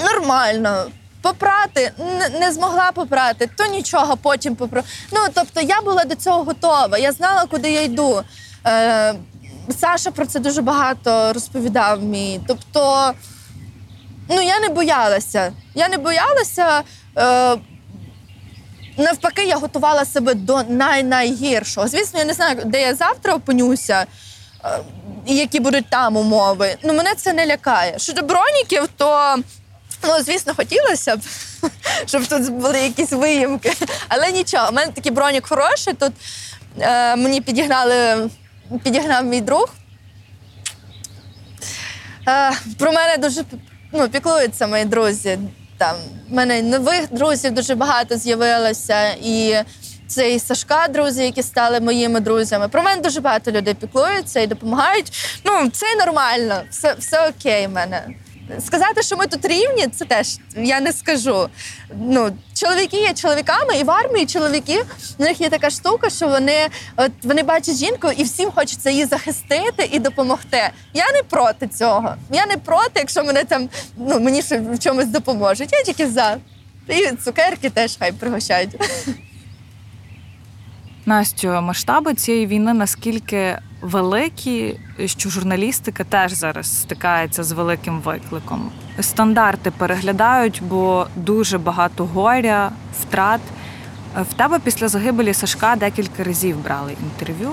Нормально. 0.04 0.86
Попрати 1.22 1.92
не, 2.40 2.52
змогла 2.52 2.92
попрати, 2.92 3.50
то 3.56 3.66
нічого 3.66 4.16
потім 4.16 4.56
попру. 4.56 4.82
Ну 5.12 5.18
тобто 5.34 5.60
я 5.60 5.80
була 5.80 6.04
до 6.04 6.14
цього 6.14 6.44
готова. 6.44 6.98
Я 6.98 7.12
знала, 7.12 7.46
куди 7.46 7.70
я 7.70 7.82
йду. 7.82 8.22
Е, 8.66 9.14
Саша 9.80 10.10
про 10.10 10.26
це 10.26 10.40
дуже 10.40 10.62
багато 10.62 11.32
розповідав 11.32 12.02
мій. 12.02 12.40
Тобто, 12.46 13.12
ну 14.28 14.42
я 14.42 14.60
не 14.60 14.68
боялася. 14.68 15.52
Я 15.74 15.88
не 15.88 15.98
боялася. 15.98 16.82
Е, 17.18 17.56
Навпаки, 18.96 19.44
я 19.44 19.56
готувала 19.56 20.04
себе 20.04 20.34
до 20.34 20.62
най-найгіршого. 20.62 21.88
Звісно, 21.88 22.18
я 22.18 22.24
не 22.24 22.32
знаю, 22.32 22.62
де 22.64 22.82
я 22.82 22.94
завтра 22.94 23.34
опинюся, 23.34 24.06
е, 24.64 24.78
і 25.26 25.36
які 25.36 25.60
будуть 25.60 25.90
там 25.90 26.16
умови. 26.16 26.76
Ну 26.84 26.92
мене 26.92 27.14
це 27.14 27.32
не 27.32 27.46
лякає. 27.46 27.98
Щодо 27.98 28.22
броніків, 28.22 28.88
то 28.96 29.36
Ну, 30.04 30.22
звісно, 30.22 30.54
хотілося 30.54 31.16
б, 31.16 31.20
щоб 32.06 32.26
тут 32.26 32.50
були 32.50 32.80
якісь 32.80 33.12
виїмки. 33.12 33.72
Але 34.08 34.32
нічого, 34.32 34.68
у 34.68 34.72
мене 34.72 34.92
такий 34.92 35.12
бронік 35.12 35.46
хороший. 35.46 35.94
Тут 35.94 36.12
е, 36.80 37.16
мені 37.16 37.40
підігнали, 37.40 38.30
підігнав 38.84 39.24
мій 39.24 39.40
друг. 39.40 39.74
Е, 42.28 42.52
Про 42.78 42.92
мене 42.92 43.16
дуже 43.16 43.44
ну, 43.92 44.08
піклуються 44.08 44.66
мої 44.66 44.84
друзі. 44.84 45.38
Там 45.78 45.96
в 46.30 46.34
мене 46.34 46.62
нових 46.62 47.12
друзів 47.12 47.54
дуже 47.54 47.74
багато 47.74 48.16
з'явилося. 48.16 49.10
І 49.10 49.56
це 50.06 50.32
і 50.34 50.38
Сашка, 50.38 50.88
друзі, 50.88 51.24
які 51.24 51.42
стали 51.42 51.80
моїми 51.80 52.20
друзями. 52.20 52.68
Про 52.68 52.82
мене 52.82 53.02
дуже 53.02 53.20
багато 53.20 53.50
людей 53.50 53.74
піклуються 53.74 54.40
і 54.40 54.46
допомагають. 54.46 55.12
Ну, 55.44 55.70
це 55.70 55.86
нормально, 55.96 56.62
все, 56.70 56.94
все 56.98 57.28
окей 57.28 57.66
в 57.66 57.70
мене. 57.70 58.02
Сказати, 58.60 59.02
що 59.02 59.16
ми 59.16 59.26
тут 59.26 59.44
рівні, 59.44 59.86
це 59.86 60.04
теж 60.04 60.38
я 60.56 60.80
не 60.80 60.92
скажу. 60.92 61.48
Ну, 62.00 62.30
чоловіки 62.54 62.96
є 62.96 63.14
чоловіками, 63.14 63.78
і 63.78 63.84
в 63.84 63.90
армії 63.90 64.26
чоловіки 64.26 64.84
в 65.18 65.22
них 65.22 65.40
є 65.40 65.48
така 65.48 65.70
штука, 65.70 66.10
що 66.10 66.28
вони 66.28 66.68
от 66.96 67.10
вони 67.22 67.42
бачать 67.42 67.76
жінку 67.76 68.10
і 68.16 68.22
всім 68.22 68.50
хочеться 68.50 68.90
її 68.90 69.04
захистити 69.04 69.88
і 69.92 69.98
допомогти. 69.98 70.70
Я 70.94 71.12
не 71.12 71.22
проти 71.22 71.68
цього. 71.68 72.14
Я 72.30 72.46
не 72.46 72.56
проти, 72.56 72.90
якщо 72.94 73.24
мене 73.24 73.44
там 73.44 73.68
ну 73.96 74.20
мені 74.20 74.40
в 74.40 74.78
чомусь 74.78 75.06
допоможуть. 75.06 75.72
Я 75.72 75.82
тільки 75.82 76.08
за. 76.08 76.36
І 76.88 77.16
цукерки 77.24 77.70
теж 77.70 77.96
хай 77.98 78.12
пригощають. 78.12 78.70
Настю, 81.06 81.48
масштаби 81.48 82.14
цієї 82.14 82.46
війни 82.46 82.74
наскільки 82.74 83.58
великі, 83.82 84.78
що 85.06 85.30
журналістика 85.30 86.04
теж 86.04 86.32
зараз 86.32 86.80
стикається 86.80 87.44
з 87.44 87.52
великим 87.52 88.00
викликом. 88.00 88.70
Стандарти 89.00 89.70
переглядають, 89.70 90.62
бо 90.68 91.06
дуже 91.16 91.58
багато 91.58 92.06
горя, 92.06 92.72
втрат. 93.00 93.40
В 94.30 94.34
тебе 94.34 94.58
після 94.58 94.88
загибелі 94.88 95.34
Сашка 95.34 95.76
декілька 95.76 96.24
разів 96.24 96.64
брали 96.64 96.96
інтерв'ю. 97.02 97.50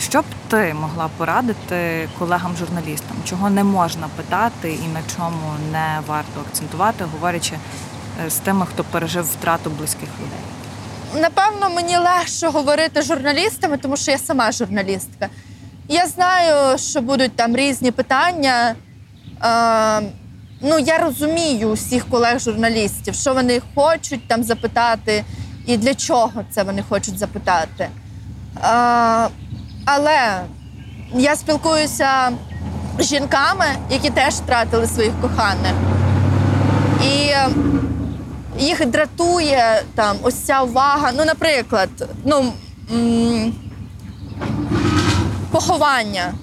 Що 0.00 0.20
б 0.20 0.24
ти 0.48 0.74
могла 0.80 1.08
порадити 1.16 2.08
колегам-журналістам, 2.18 3.16
чого 3.24 3.50
не 3.50 3.64
можна 3.64 4.08
питати 4.16 4.72
і 4.72 4.88
на 4.88 5.00
чому 5.16 5.52
не 5.72 6.00
варто 6.06 6.40
акцентувати, 6.40 7.04
говорячи 7.12 7.54
е, 8.26 8.30
з 8.30 8.36
тими, 8.36 8.66
хто 8.66 8.84
пережив 8.84 9.24
втрату 9.24 9.70
близьких 9.70 10.08
людей? 10.20 10.61
Напевно, 11.20 11.70
мені 11.70 11.96
легше 11.96 12.48
говорити 12.48 13.02
з 13.02 13.06
журналістами, 13.06 13.76
тому 13.76 13.96
що 13.96 14.10
я 14.10 14.18
сама 14.18 14.52
журналістка. 14.52 15.28
Я 15.88 16.06
знаю, 16.06 16.78
що 16.78 17.00
будуть 17.00 17.36
там 17.36 17.56
різні 17.56 17.90
питання. 17.90 18.74
Е, 19.44 20.00
ну, 20.60 20.78
я 20.78 20.98
розумію 20.98 21.68
усіх 21.68 22.08
колег-журналістів, 22.08 23.14
що 23.14 23.34
вони 23.34 23.62
хочуть 23.74 24.28
там 24.28 24.42
запитати 24.42 25.24
і 25.66 25.76
для 25.76 25.94
чого 25.94 26.44
це 26.50 26.62
вони 26.62 26.82
хочуть 26.88 27.18
запитати. 27.18 27.88
Е, 27.88 29.28
але 29.84 30.40
я 31.14 31.36
спілкуюся 31.36 32.30
з 32.98 33.06
жінками, 33.06 33.66
які 33.90 34.10
теж 34.10 34.34
втратили 34.34 34.86
своїх 34.86 35.12
коханих. 35.20 35.72
І 37.04 37.32
їх 38.58 38.86
дратує 38.86 39.82
там 39.94 40.16
ось 40.22 40.34
ця 40.34 40.62
увага. 40.62 41.12
Ну, 41.16 41.24
наприклад, 41.24 41.88
ну, 42.24 42.52
м- 42.92 43.54
поховання. 45.50 46.34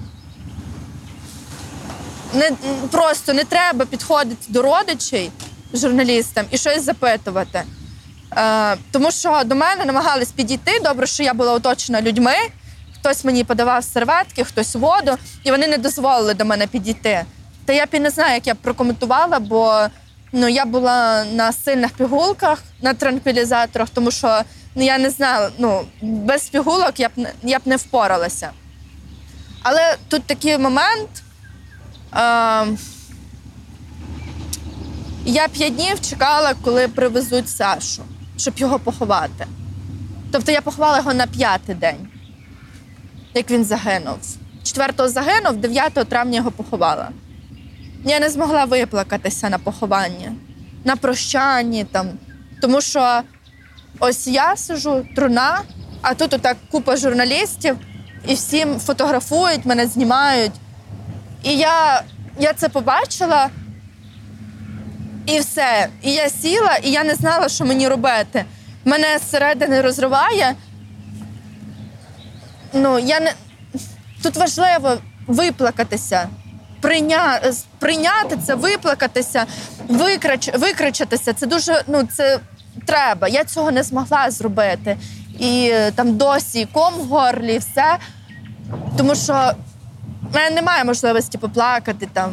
Не, 2.34 2.50
просто 2.90 3.32
не 3.32 3.44
треба 3.44 3.84
підходити 3.84 4.46
до 4.48 4.62
родичей 4.62 5.30
журналістам 5.74 6.44
і 6.50 6.58
щось 6.58 6.82
запитувати. 6.82 7.62
Е, 8.36 8.76
тому 8.92 9.10
що 9.10 9.42
до 9.44 9.54
мене 9.54 9.84
намагались 9.84 10.32
підійти. 10.32 10.80
Добре, 10.84 11.06
що 11.06 11.22
я 11.22 11.34
була 11.34 11.52
оточена 11.52 12.02
людьми. 12.02 12.32
Хтось 13.00 13.24
мені 13.24 13.44
подавав 13.44 13.84
серветки, 13.84 14.44
хтось 14.44 14.74
воду, 14.74 15.12
і 15.44 15.50
вони 15.50 15.66
не 15.68 15.78
дозволили 15.78 16.34
до 16.34 16.44
мене 16.44 16.66
підійти. 16.66 17.24
Та 17.64 17.72
я 17.72 17.86
б 17.86 17.88
і 17.92 18.00
не 18.00 18.10
знаю, 18.10 18.34
як 18.34 18.46
я 18.46 18.54
б 18.54 18.56
прокоментувала, 18.56 19.38
бо 19.40 19.80
ну, 20.32 20.48
я 20.48 20.64
була 20.64 21.24
на 21.24 21.52
сильних 21.52 21.92
пігулках, 21.92 22.62
на 22.82 22.94
транквілізаторах, 22.94 23.88
тому 23.90 24.10
що 24.10 24.42
ну, 24.74 24.84
я 24.84 24.98
не 24.98 25.10
знала, 25.10 25.50
ну, 25.58 25.84
без 26.02 26.48
пігулок 26.48 27.00
я 27.00 27.08
б, 27.08 27.12
я 27.42 27.58
б 27.58 27.62
не 27.64 27.76
впоралася. 27.76 28.50
Але 29.62 29.96
тут 30.08 30.22
такий 30.24 30.58
момент. 30.58 31.22
Е, 32.16 32.66
я 35.24 35.48
п'ять 35.48 35.74
днів 35.74 36.00
чекала, 36.00 36.54
коли 36.62 36.88
привезуть 36.88 37.48
Сашу, 37.48 38.02
щоб 38.36 38.58
його 38.58 38.78
поховати. 38.78 39.46
Тобто 40.32 40.52
я 40.52 40.60
поховала 40.60 40.96
його 40.96 41.14
на 41.14 41.26
п'ятий 41.26 41.74
день, 41.74 42.08
як 43.34 43.50
він 43.50 43.64
загинув. 43.64 44.18
Четвертого 44.62 45.08
загинув, 45.08 45.56
9 45.56 45.92
травня 45.92 46.36
його 46.36 46.50
поховала. 46.50 47.08
Я 48.04 48.20
не 48.20 48.30
змогла 48.30 48.64
виплакатися 48.64 49.50
на 49.50 49.58
похованні, 49.58 50.30
на 50.84 50.96
прощанні 50.96 51.84
там. 51.84 52.08
Тому 52.60 52.80
що 52.80 53.20
ось 53.98 54.26
я 54.26 54.56
сижу, 54.56 55.06
труна, 55.16 55.60
а 56.02 56.14
тут 56.14 56.34
отак 56.34 56.56
купа 56.70 56.96
журналістів, 56.96 57.76
і 58.26 58.34
всім 58.34 58.78
фотографують, 58.78 59.66
мене 59.66 59.86
знімають. 59.86 60.52
І 61.42 61.56
я, 61.56 62.02
я 62.38 62.52
це 62.52 62.68
побачила, 62.68 63.48
і 65.26 65.38
все. 65.38 65.88
І 66.02 66.12
я 66.12 66.28
сіла, 66.28 66.76
і 66.76 66.90
я 66.90 67.04
не 67.04 67.14
знала, 67.14 67.48
що 67.48 67.64
мені 67.64 67.88
робити. 67.88 68.44
Мене 68.84 69.18
зсередини 69.18 69.80
розриває. 69.80 70.54
Ну, 72.72 72.98
я 72.98 73.20
не... 73.20 73.32
Тут 74.22 74.36
важливо 74.36 74.98
виплакатися, 75.26 76.28
прийня... 76.80 77.40
прийняти 77.78 78.36
це, 78.46 78.54
виплакатися, 78.54 79.46
викрач... 79.88 80.50
викричатися. 80.54 81.32
Це 81.32 81.46
дуже 81.46 81.84
ну, 81.86 82.08
це 82.16 82.40
треба. 82.86 83.28
Я 83.28 83.44
цього 83.44 83.70
не 83.70 83.82
змогла 83.82 84.30
зробити. 84.30 84.96
І 85.38 85.70
е, 85.72 85.90
там 85.90 86.16
досі 86.16 86.68
ком 86.72 86.94
в 86.94 87.06
горлі, 87.06 87.58
все. 87.58 87.98
Тому 88.96 89.14
що 89.14 89.52
в 90.30 90.34
мене 90.34 90.50
немає 90.50 90.84
можливості 90.84 91.38
поплакати 91.38 92.08
там. 92.12 92.32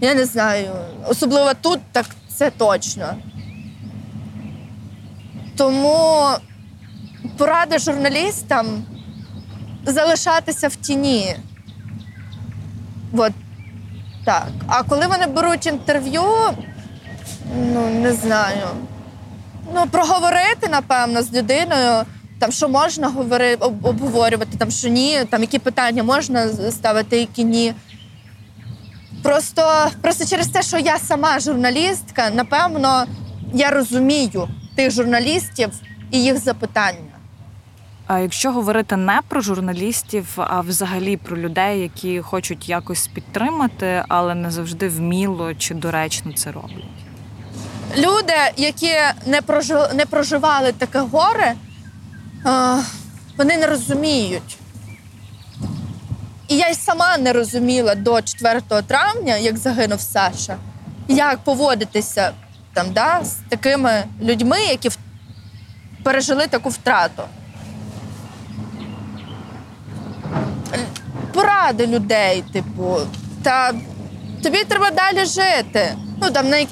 Я 0.00 0.14
не 0.14 0.24
знаю. 0.24 0.70
Особливо 1.08 1.54
тут, 1.54 1.80
так 1.92 2.06
це 2.36 2.50
точно. 2.50 3.14
Тому 5.56 6.28
порада 7.36 7.78
журналістам 7.78 8.84
залишатися 9.86 10.68
в 10.68 10.76
тіні. 10.76 11.36
От 13.12 13.32
так. 14.28 14.48
А 14.66 14.82
коли 14.82 15.06
вони 15.06 15.26
беруть 15.26 15.66
інтерв'ю, 15.66 16.22
ну 17.72 17.88
не 17.90 18.12
знаю. 18.12 18.66
Ну, 19.74 19.86
проговорити, 19.90 20.68
напевно, 20.70 21.22
з 21.22 21.32
людиною, 21.32 22.02
там, 22.40 22.52
що 22.52 22.68
можна 22.68 23.08
говорити, 23.08 23.64
об- 23.64 23.86
обговорювати, 23.86 24.58
там, 24.58 24.70
що 24.70 24.88
ні, 24.88 25.24
там, 25.30 25.40
які 25.40 25.58
питання 25.58 26.02
можна 26.02 26.48
ставити, 26.70 27.18
які 27.18 27.44
ні. 27.44 27.74
Просто, 29.22 29.86
просто 30.02 30.24
через 30.26 30.48
те, 30.48 30.62
що 30.62 30.78
я 30.78 30.98
сама 30.98 31.38
журналістка, 31.40 32.30
напевно, 32.30 33.04
я 33.54 33.70
розумію 33.70 34.48
тих 34.76 34.90
журналістів 34.90 35.70
і 36.10 36.22
їх 36.22 36.38
запитання. 36.38 37.17
А 38.08 38.18
якщо 38.18 38.52
говорити 38.52 38.96
не 38.96 39.20
про 39.28 39.40
журналістів, 39.40 40.26
а 40.36 40.60
взагалі 40.60 41.16
про 41.16 41.36
людей, 41.36 41.80
які 41.80 42.20
хочуть 42.20 42.68
якось 42.68 43.08
підтримати, 43.08 44.04
але 44.08 44.34
не 44.34 44.50
завжди 44.50 44.88
вміло 44.88 45.54
чи 45.54 45.74
доречно 45.74 46.32
це 46.32 46.52
роблять. 46.52 46.84
Люди, 47.96 48.34
які 48.56 48.92
не, 49.26 49.40
не 49.94 50.06
проживали 50.06 50.72
таке 50.72 50.98
горе, 50.98 51.54
вони 53.36 53.56
не 53.56 53.66
розуміють. 53.66 54.58
І 56.48 56.56
я 56.56 56.68
й 56.68 56.74
сама 56.74 57.18
не 57.18 57.32
розуміла 57.32 57.94
до 57.94 58.22
4 58.22 58.60
травня, 58.86 59.36
як 59.36 59.56
загинув 59.56 60.00
Саша, 60.00 60.56
як 61.08 61.38
поводитися 61.38 62.32
там, 62.72 62.86
да, 62.92 63.20
з 63.24 63.36
такими 63.48 64.04
людьми, 64.22 64.60
які 64.60 64.90
пережили 66.02 66.46
таку 66.46 66.68
втрату. 66.68 67.22
Поради 71.34 71.86
людей, 71.86 72.44
типу, 72.52 72.96
та 73.42 73.72
тобі 74.42 74.64
треба 74.64 74.90
далі 74.90 75.24
жити. 75.24 75.94
Ну, 76.22 76.30
там, 76.30 76.48
на, 76.48 76.66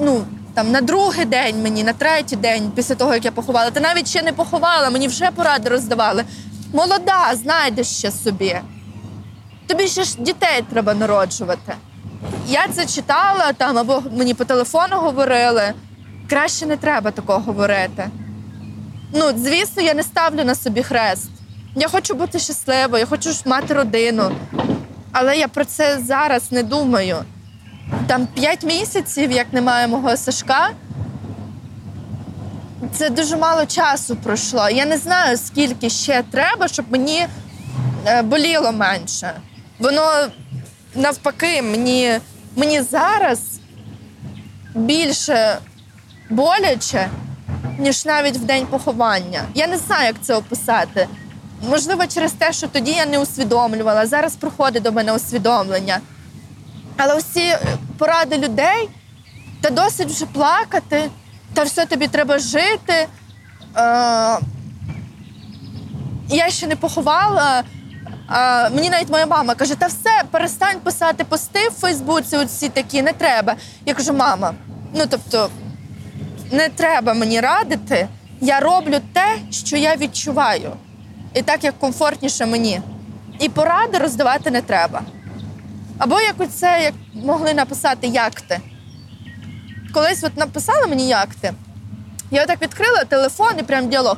ну, 0.00 0.24
там, 0.54 0.70
на 0.70 0.80
другий 0.80 1.24
день 1.24 1.62
мені, 1.62 1.84
на 1.84 1.92
третій 1.92 2.36
день, 2.36 2.72
після 2.74 2.94
того, 2.94 3.14
як 3.14 3.24
я 3.24 3.32
поховала, 3.32 3.70
та 3.70 3.80
навіть 3.80 4.08
ще 4.08 4.22
не 4.22 4.32
поховала, 4.32 4.90
мені 4.90 5.08
вже 5.08 5.30
поради 5.30 5.68
роздавали. 5.68 6.24
Молода, 6.72 7.34
знайдеш 7.34 7.86
ще 7.86 8.10
собі. 8.10 8.56
Тобі 9.66 9.88
ще 9.88 10.04
ж 10.04 10.16
дітей 10.18 10.64
треба 10.70 10.94
народжувати. 10.94 11.74
Я 12.48 12.68
це 12.68 12.86
читала 12.86 13.52
там, 13.52 13.78
або 13.78 14.02
мені 14.16 14.34
по 14.34 14.44
телефону 14.44 14.96
говорили. 14.96 15.72
Краще 16.28 16.66
не 16.66 16.76
треба 16.76 17.10
такого 17.10 17.38
говорити. 17.38 18.10
Ну, 19.12 19.32
звісно, 19.36 19.82
я 19.82 19.94
не 19.94 20.02
ставлю 20.02 20.44
на 20.44 20.54
собі 20.54 20.82
хрест. 20.82 21.30
Я 21.78 21.88
хочу 21.88 22.14
бути 22.14 22.38
щасливою, 22.38 23.00
я 23.00 23.06
хочу 23.06 23.30
мати 23.44 23.74
родину. 23.74 24.32
Але 25.12 25.36
я 25.36 25.48
про 25.48 25.64
це 25.64 25.98
зараз 25.98 26.52
не 26.52 26.62
думаю. 26.62 27.16
Там 28.06 28.26
п'ять 28.26 28.64
місяців, 28.64 29.32
як 29.32 29.52
немає 29.52 29.88
мого 29.88 30.16
Сашка. 30.16 30.70
Це 32.92 33.10
дуже 33.10 33.36
мало 33.36 33.66
часу 33.66 34.16
пройшло. 34.16 34.68
Я 34.68 34.86
не 34.86 34.98
знаю, 34.98 35.36
скільки 35.36 35.90
ще 35.90 36.22
треба, 36.30 36.68
щоб 36.68 36.86
мені 36.90 37.26
е, 38.06 38.22
боліло 38.22 38.72
менше. 38.72 39.32
Воно 39.78 40.26
навпаки, 40.94 41.62
мені, 41.62 42.20
мені 42.56 42.80
зараз 42.80 43.40
більше 44.74 45.58
боляче, 46.30 47.08
ніж 47.78 48.04
навіть 48.04 48.36
в 48.36 48.44
день 48.44 48.66
поховання. 48.66 49.42
Я 49.54 49.66
не 49.66 49.78
знаю, 49.78 50.06
як 50.06 50.16
це 50.22 50.34
описати. 50.34 51.08
Можливо, 51.62 52.06
через 52.06 52.32
те, 52.32 52.52
що 52.52 52.68
тоді 52.68 52.90
я 52.90 53.06
не 53.06 53.18
усвідомлювала. 53.18 54.06
Зараз 54.06 54.36
приходить 54.36 54.82
до 54.82 54.92
мене 54.92 55.12
усвідомлення. 55.12 56.00
Але 56.96 57.16
всі 57.16 57.40
е, 57.40 57.60
поради 57.98 58.38
людей, 58.38 58.88
та 59.60 59.70
досить 59.70 60.08
вже 60.08 60.26
плакати, 60.26 61.10
та 61.54 61.62
все 61.62 61.86
тобі 61.86 62.08
треба 62.08 62.38
жити. 62.38 62.92
Е, 62.92 63.08
я 66.28 66.50
ще 66.50 66.66
не 66.66 66.76
поховала. 66.76 67.62
А, 68.28 68.68
мені 68.70 68.90
навіть 68.90 69.10
моя 69.10 69.26
мама 69.26 69.54
каже: 69.54 69.74
та 69.74 69.86
все, 69.86 70.22
перестань 70.30 70.80
писати 70.80 71.24
пости 71.24 71.68
в 71.68 71.72
Фейсбуці, 71.72 72.36
оці 72.36 72.68
такі, 72.68 73.02
не 73.02 73.12
треба. 73.12 73.56
Я 73.86 73.94
кажу, 73.94 74.12
мама, 74.12 74.54
ну 74.94 75.04
тобто, 75.10 75.50
не 76.52 76.68
треба 76.68 77.14
мені 77.14 77.40
радити. 77.40 78.08
Я 78.40 78.60
роблю 78.60 78.96
те, 79.12 79.38
що 79.50 79.76
я 79.76 79.96
відчуваю. 79.96 80.72
І 81.36 81.42
так, 81.42 81.64
як 81.64 81.78
комфортніше 81.78 82.46
мені. 82.46 82.80
І 83.38 83.48
поради 83.48 83.98
роздавати 83.98 84.50
не 84.50 84.62
треба. 84.62 85.02
Або 85.98 86.20
як 86.20 86.34
оце, 86.38 86.82
як 86.82 86.94
могли 87.14 87.54
написати 87.54 88.06
як 88.06 88.40
ти. 88.40 88.60
Колись 89.94 90.24
от 90.24 90.36
написали 90.36 90.86
мені 90.86 91.08
як 91.08 91.34
ти. 91.34 91.52
Я 92.30 92.42
отак 92.42 92.62
відкрила 92.62 93.04
телефон 93.04 93.52
і 93.58 93.62
прям 93.62 93.88
діалог. 93.88 94.16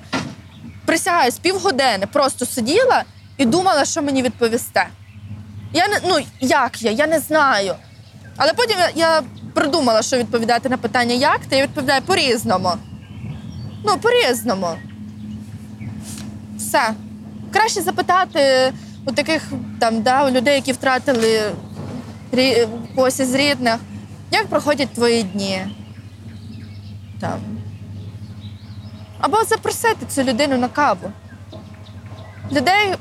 Присягаюсь, 0.86 1.38
півгодини 1.38 2.06
просто 2.12 2.46
сиділа 2.46 3.04
і 3.36 3.44
думала, 3.44 3.84
що 3.84 4.02
мені 4.02 4.22
відповісте. 4.22 4.86
Я 5.72 5.88
не, 5.88 6.00
ну, 6.04 6.18
як 6.40 6.82
я, 6.82 6.90
я 6.90 7.06
не 7.06 7.18
знаю. 7.18 7.74
Але 8.36 8.52
потім 8.52 8.76
я 8.94 9.22
придумала, 9.54 10.02
що 10.02 10.16
відповідати 10.16 10.68
на 10.68 10.76
питання, 10.76 11.14
як 11.14 11.40
ти, 11.48 11.56
я 11.56 11.62
відповідаю 11.62 12.02
по-різному. 12.02 12.72
Ну, 13.84 13.96
по-різному. 13.96 14.68
Все. 16.56 16.94
Краще 17.52 17.82
запитати 17.82 18.72
у 19.04 19.12
таких 19.12 19.42
там, 19.80 20.02
да, 20.02 20.24
у 20.26 20.30
людей, 20.30 20.54
які 20.54 20.72
втратили 20.72 21.52
когось 22.94 23.20
із 23.20 23.34
рідних, 23.34 23.76
як 24.30 24.46
проходять 24.46 24.92
твої 24.92 25.22
дні. 25.22 25.66
Там. 27.20 27.40
Або 29.20 29.44
запросити 29.44 30.06
цю 30.08 30.22
людину 30.22 30.56
на 30.58 30.68
каву. 30.68 31.12
Людей 32.52 32.94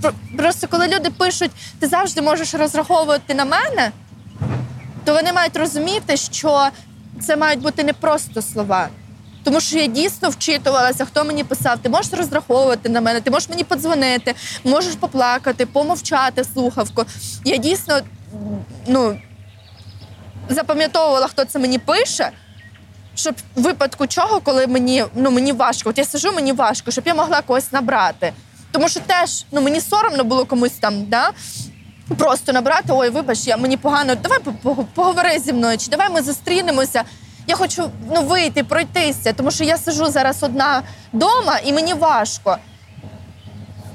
про- 0.00 0.12
просто 0.36 0.68
коли 0.68 0.86
люди 0.86 1.10
пишуть, 1.10 1.50
ти 1.78 1.86
завжди 1.86 2.22
можеш 2.22 2.54
розраховувати 2.54 3.34
на 3.34 3.44
мене, 3.44 3.92
то 5.04 5.14
вони 5.14 5.32
мають 5.32 5.56
розуміти, 5.56 6.16
що 6.16 6.68
це 7.20 7.36
мають 7.36 7.60
бути 7.60 7.84
не 7.84 7.92
просто 7.92 8.42
слова. 8.42 8.88
Тому 9.44 9.60
що 9.60 9.78
я 9.78 9.86
дійсно 9.86 10.28
вчитувалася, 10.28 11.04
хто 11.04 11.24
мені 11.24 11.44
писав, 11.44 11.78
ти 11.78 11.88
можеш 11.88 12.12
розраховувати 12.12 12.88
на 12.88 13.00
мене, 13.00 13.20
ти 13.20 13.30
можеш 13.30 13.48
мені 13.48 13.64
подзвонити, 13.64 14.34
можеш 14.64 14.94
поплакати, 14.94 15.66
помовчати 15.66 16.44
слухавку. 16.44 17.04
Я 17.44 17.56
дійсно 17.56 18.00
ну, 18.86 19.20
запам'ятовувала, 20.48 21.26
хто 21.26 21.44
це 21.44 21.58
мені 21.58 21.78
пише, 21.78 22.30
щоб 23.14 23.34
в 23.56 23.62
випадку 23.62 24.06
чого, 24.06 24.40
коли 24.40 24.66
мені, 24.66 25.04
ну, 25.14 25.30
мені 25.30 25.52
важко, 25.52 25.90
от 25.90 25.98
я 25.98 26.04
сижу, 26.04 26.32
мені 26.32 26.52
важко, 26.52 26.90
щоб 26.90 27.06
я 27.06 27.14
могла 27.14 27.42
когось 27.42 27.72
набрати. 27.72 28.32
Тому 28.70 28.88
що 28.88 29.00
теж 29.00 29.44
ну, 29.52 29.60
мені 29.60 29.80
соромно 29.80 30.24
було 30.24 30.44
комусь 30.44 30.72
там, 30.80 31.04
да? 31.06 31.30
просто 32.16 32.52
набрати, 32.52 32.88
ой, 32.88 33.10
вибач, 33.10 33.46
я, 33.46 33.56
мені 33.56 33.76
погано, 33.76 34.14
давай 34.14 34.38
по- 34.38 34.52
по- 34.52 34.84
поговори 34.84 35.38
зі 35.38 35.52
мною, 35.52 35.78
чи 35.78 35.90
давай 35.90 36.10
ми 36.10 36.22
зустрінемося. 36.22 37.04
Я 37.48 37.56
хочу 37.56 37.90
ну, 38.14 38.22
вийти, 38.22 38.64
пройтися, 38.64 39.32
тому 39.32 39.50
що 39.50 39.64
я 39.64 39.76
сижу 39.76 40.06
зараз 40.06 40.42
одна 40.42 40.82
вдома 41.12 41.58
і 41.64 41.72
мені 41.72 41.94
важко. 41.94 42.56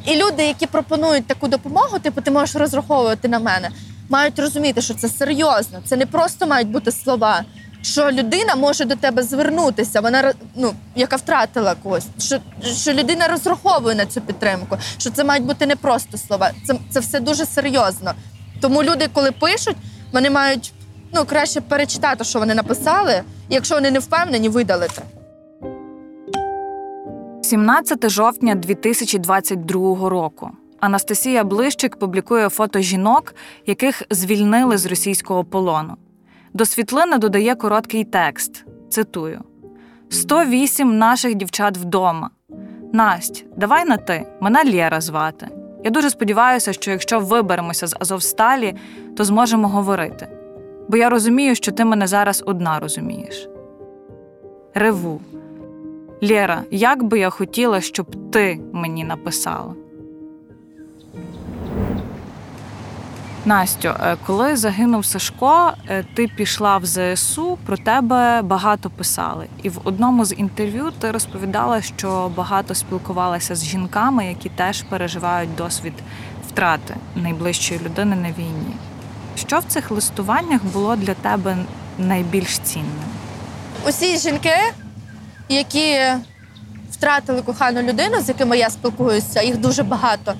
І 0.05 0.15
люди, 0.15 0.43
які 0.43 0.67
пропонують 0.67 1.27
таку 1.27 1.47
допомогу, 1.47 1.99
типу, 1.99 2.21
ти 2.21 2.31
можеш 2.31 2.55
розраховувати 2.55 3.27
на 3.27 3.39
мене, 3.39 3.69
мають 4.09 4.39
розуміти, 4.39 4.81
що 4.81 4.93
це 4.93 5.09
серйозно. 5.09 5.81
Це 5.85 5.97
не 5.97 6.05
просто 6.05 6.47
мають 6.47 6.67
бути 6.67 6.91
слова. 6.91 7.43
Що 7.81 8.11
людина 8.11 8.55
може 8.55 8.85
до 8.85 8.95
тебе 8.95 9.23
звернутися, 9.23 10.01
вона 10.01 10.33
ну, 10.55 10.73
яка 10.95 11.15
втратила 11.15 11.75
когось, 11.75 12.05
що, 12.19 12.39
що 12.63 12.93
людина 12.93 13.27
розраховує 13.27 13.95
на 13.95 14.05
цю 14.05 14.21
підтримку, 14.21 14.77
що 14.97 15.09
це 15.09 15.23
мають 15.23 15.45
бути 15.45 15.65
не 15.65 15.75
просто 15.75 16.17
слова. 16.17 16.51
Це, 16.67 16.75
це 16.89 16.99
все 16.99 17.19
дуже 17.19 17.45
серйозно. 17.45 18.13
Тому 18.61 18.83
люди, 18.83 19.09
коли 19.13 19.31
пишуть, 19.31 19.75
вони 20.11 20.29
мають 20.29 20.73
ну, 21.13 21.25
краще 21.25 21.61
перечитати, 21.61 22.23
що 22.23 22.39
вони 22.39 22.55
написали, 22.55 23.21
якщо 23.49 23.75
вони 23.75 23.91
не 23.91 23.99
впевнені, 23.99 24.49
видалити. 24.49 25.01
17 27.41 28.09
жовтня 28.09 28.55
2022 28.55 30.09
року. 30.09 30.51
Анастасія 30.79 31.43
Блищик 31.43 31.95
публікує 31.95 32.49
фото 32.49 32.79
жінок, 32.79 33.35
яких 33.65 34.03
звільнили 34.09 34.77
з 34.77 34.85
російського 34.85 35.43
полону. 35.43 35.93
До 36.53 36.65
світлини 36.65 37.17
додає 37.17 37.55
короткий 37.55 38.03
текст. 38.03 38.65
Цитую: 38.89 39.41
108 40.09 40.97
наших 40.97 41.35
дівчат 41.35 41.77
вдома. 41.77 42.29
Насть, 42.93 43.45
давай 43.57 43.85
на 43.85 43.97
ти. 43.97 44.25
Мене 44.41 44.63
Лєра 44.63 45.01
звати. 45.01 45.47
Я 45.83 45.91
дуже 45.91 46.09
сподіваюся, 46.09 46.73
що 46.73 46.91
якщо 46.91 47.19
виберемося 47.19 47.87
з 47.87 47.95
Азовсталі, 47.99 48.75
то 49.17 49.23
зможемо 49.23 49.67
говорити. 49.67 50.27
Бо 50.87 50.97
я 50.97 51.09
розумію, 51.09 51.55
що 51.55 51.71
ти 51.71 51.85
мене 51.85 52.07
зараз 52.07 52.43
одна 52.45 52.79
розумієш. 52.79 53.49
Реву. 54.73 55.21
Лєра, 56.23 56.63
як 56.71 57.03
би 57.03 57.19
я 57.19 57.29
хотіла, 57.29 57.81
щоб 57.81 58.31
ти 58.31 58.59
мені 58.73 59.03
написала. 59.03 59.73
Настю, 63.45 63.87
е, 63.87 64.17
коли 64.25 64.55
загинув 64.55 65.05
Сашко, 65.05 65.71
е, 65.89 66.05
ти 66.13 66.27
пішла 66.27 66.77
в 66.77 66.85
ЗСУ, 66.85 67.57
про 67.65 67.77
тебе 67.77 68.41
багато 68.41 68.89
писали. 68.89 69.47
І 69.63 69.69
в 69.69 69.79
одному 69.83 70.25
з 70.25 70.35
інтерв'ю 70.35 70.91
ти 70.99 71.11
розповідала, 71.11 71.81
що 71.81 72.31
багато 72.35 72.75
спілкувалася 72.75 73.55
з 73.55 73.65
жінками, 73.65 74.25
які 74.25 74.49
теж 74.49 74.81
переживають 74.81 75.55
досвід 75.55 75.93
втрати 76.47 76.95
найближчої 77.15 77.79
людини 77.85 78.15
на 78.15 78.31
війні. 78.31 78.75
Що 79.47 79.59
в 79.59 79.63
цих 79.63 79.91
листуваннях 79.91 80.63
було 80.63 80.95
для 80.95 81.13
тебе 81.13 81.57
найбільш 81.97 82.57
цінним? 82.57 83.03
Усі 83.87 84.17
жінки, 84.17 84.57
які 85.49 85.99
втратили 86.91 87.41
кохану 87.41 87.81
людину, 87.81 88.21
з 88.21 88.29
якими 88.29 88.57
я 88.57 88.69
спілкуюся, 88.69 89.41
їх 89.41 89.57
дуже 89.57 89.83
багато. 89.83 90.33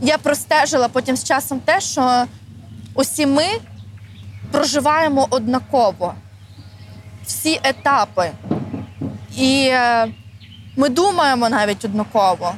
Я 0.00 0.18
простежила 0.18 0.88
потім 0.88 1.16
з 1.16 1.24
часом 1.24 1.60
те, 1.60 1.80
що 1.80 2.24
усі 2.94 3.26
ми 3.26 3.44
проживаємо 4.50 5.26
однаково 5.30 6.14
всі 7.26 7.60
етапи. 7.62 8.30
І 9.36 9.68
е, 9.72 10.08
ми 10.76 10.88
думаємо 10.88 11.48
навіть 11.48 11.84
однаково. 11.84 12.54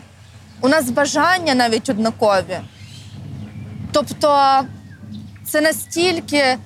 У 0.61 0.69
нас 0.69 0.91
бажання 0.91 1.55
навіть 1.55 1.89
однакові. 1.91 2.59
Тобто 3.93 4.61
це 5.47 5.61
настільки 5.61 6.59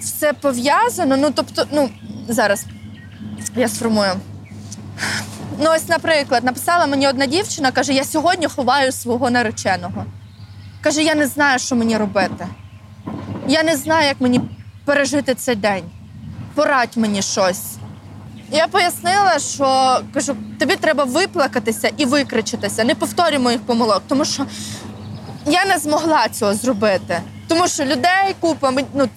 все 0.00 0.32
пов'язано. 0.32 1.16
Ну, 1.16 1.30
тобто, 1.34 1.66
ну, 1.72 1.90
зараз 2.28 2.64
я 3.56 3.68
сформую. 3.68 4.12
Ну, 5.60 5.70
ось, 5.76 5.88
наприклад, 5.88 6.44
написала 6.44 6.86
мені 6.86 7.08
одна 7.08 7.26
дівчина, 7.26 7.70
каже: 7.70 7.92
я 7.92 8.04
сьогодні 8.04 8.46
ховаю 8.46 8.92
свого 8.92 9.30
нареченого. 9.30 10.04
Каже, 10.80 11.02
я 11.02 11.14
не 11.14 11.26
знаю, 11.26 11.58
що 11.58 11.76
мені 11.76 11.96
робити. 11.96 12.46
Я 13.48 13.62
не 13.62 13.76
знаю, 13.76 14.06
як 14.06 14.20
мені 14.20 14.40
пережити 14.84 15.34
цей 15.34 15.54
день. 15.54 15.84
Порадь 16.54 16.96
мені 16.96 17.22
щось. 17.22 17.62
Я 18.50 18.66
пояснила, 18.66 19.38
що 19.38 20.00
кажу, 20.14 20.36
тобі 20.58 20.76
треба 20.76 21.04
виплакатися 21.04 21.90
і 21.96 22.04
викричатися, 22.04 22.84
не 22.84 22.94
повторюй 22.94 23.38
моїх 23.38 23.60
помилок, 23.60 24.02
тому 24.08 24.24
що 24.24 24.46
я 25.46 25.64
не 25.64 25.78
змогла 25.78 26.28
цього 26.28 26.54
зробити. 26.54 27.22
Тому 27.48 27.68
що 27.68 27.84
людей 27.84 28.34
купа, 28.40 28.72
ну, 28.94 29.08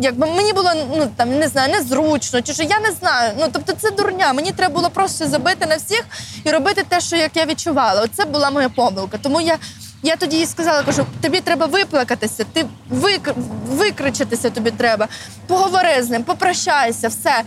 якби 0.00 0.26
мені 0.26 0.52
було 0.52 0.72
ну 0.96 1.08
там 1.16 1.38
не 1.38 1.48
знаю, 1.48 1.72
незручно, 1.72 2.42
чи 2.42 2.52
що 2.52 2.62
я 2.62 2.80
не 2.80 2.92
знаю. 2.92 3.32
Ну 3.38 3.46
тобто 3.52 3.72
це 3.72 3.90
дурня. 3.90 4.32
Мені 4.32 4.52
треба 4.52 4.74
було 4.74 4.90
просто 4.90 5.26
забити 5.26 5.66
на 5.66 5.76
всіх 5.76 6.04
і 6.44 6.50
робити 6.50 6.84
те, 6.88 7.00
що 7.00 7.16
як 7.16 7.36
я 7.36 7.46
відчувала. 7.46 8.02
Оце 8.02 8.24
була 8.24 8.50
моя 8.50 8.68
помилка. 8.68 9.18
Тому 9.18 9.40
я, 9.40 9.58
я 10.02 10.16
тоді 10.16 10.36
їй 10.36 10.46
сказала, 10.46 10.82
кажу, 10.82 11.06
тобі 11.22 11.40
треба 11.40 11.66
виплакатися, 11.66 12.44
ти 12.52 12.66
вик... 12.88 13.34
викричатися 13.68 14.50
тобі 14.50 14.70
треба. 14.70 15.08
Поговори 15.46 16.02
з 16.02 16.10
ним, 16.10 16.22
попрощайся, 16.22 17.08
все. 17.08 17.42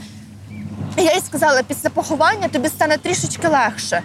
Я 0.98 1.14
їй 1.14 1.22
сказала, 1.28 1.64
після 1.64 1.90
поховання 1.90 2.48
тобі 2.48 2.68
стане 2.68 2.98
трішечки 2.98 3.48
легше. 3.48 4.02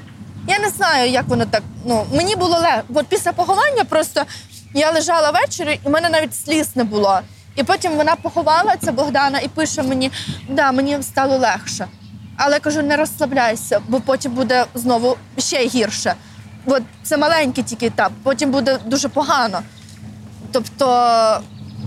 Я 0.48 0.58
не 0.58 0.68
знаю, 0.68 1.10
як 1.10 1.28
воно 1.28 1.46
так. 1.46 1.62
Ну, 1.84 2.06
мені 2.14 2.36
було 2.36 2.58
легше. 2.58 2.82
От 2.94 3.06
після 3.06 3.32
поховання 3.32 3.84
просто 3.84 4.24
я 4.74 4.90
лежала 4.90 5.31
ввечері, 5.31 5.81
і 5.85 5.88
в 5.88 5.90
мене 5.90 6.09
навіть 6.11 6.35
сліз 6.35 6.76
не 6.76 6.85
було. 6.85 7.20
І 7.57 7.62
потім 7.62 7.92
вона 7.92 8.16
поховала 8.16 8.76
ця 8.76 8.92
Богдана 8.92 9.38
і 9.38 9.48
пише 9.48 9.83
мені: 9.83 10.11
да, 10.48 10.72
мені 10.72 11.02
стало 11.02 11.37
легше. 11.38 11.87
Але 12.37 12.54
я 12.54 12.61
кажу, 12.61 12.83
не 12.83 12.96
розслабляйся, 12.96 13.81
бо 13.88 14.00
потім 14.00 14.33
буде 14.33 14.64
знову 14.74 15.16
ще 15.38 15.66
гірше. 15.66 16.14
От 16.66 16.83
це 17.02 17.16
маленький 17.16 17.64
тільки 17.64 17.87
етап, 17.87 18.12
потім 18.22 18.50
буде 18.50 18.78
дуже 18.87 19.09
погано. 19.09 19.62
Тобто, 20.52 21.40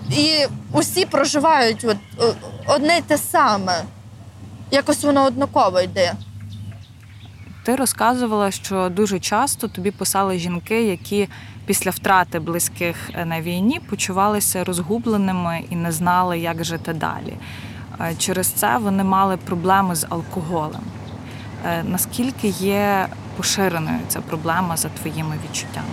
і 0.10 0.46
усі 0.72 1.06
проживають 1.06 1.86
от, 1.86 1.98
одне 2.66 2.98
й 2.98 3.02
те 3.02 3.18
саме. 3.18 3.84
Якось 4.72 5.04
воно 5.04 5.26
однаково 5.26 5.82
йде. 5.82 6.14
Ти 7.64 7.76
розказувала, 7.76 8.52
що 8.52 8.90
дуже 8.90 9.20
часто 9.20 9.68
тобі 9.68 9.92
писали 9.92 10.40
жінки, 10.40 10.84
які 10.84 11.30
після 11.72 11.92
втрати 11.92 12.40
близьких 12.40 12.96
е, 13.14 13.26
на 13.26 13.42
війні 13.42 13.80
почувалися 13.90 14.64
розгубленими 14.64 15.64
і 15.70 15.76
не 15.76 15.92
знали, 15.92 16.40
як 16.40 16.64
жити 16.64 16.94
далі. 16.94 17.34
Е, 18.02 18.16
через 18.18 18.48
це 18.48 18.78
вони 18.78 19.04
мали 19.04 19.38
проблеми 19.38 19.96
з 19.96 20.06
алкоголем. 20.10 20.82
Е, 21.66 21.84
наскільки 21.84 22.48
є 22.48 23.08
поширеною 23.38 24.00
ця 24.08 24.22
проблема 24.22 24.78
за 24.78 24.90
твоїми 24.90 25.36
відчуттями? 25.44 25.88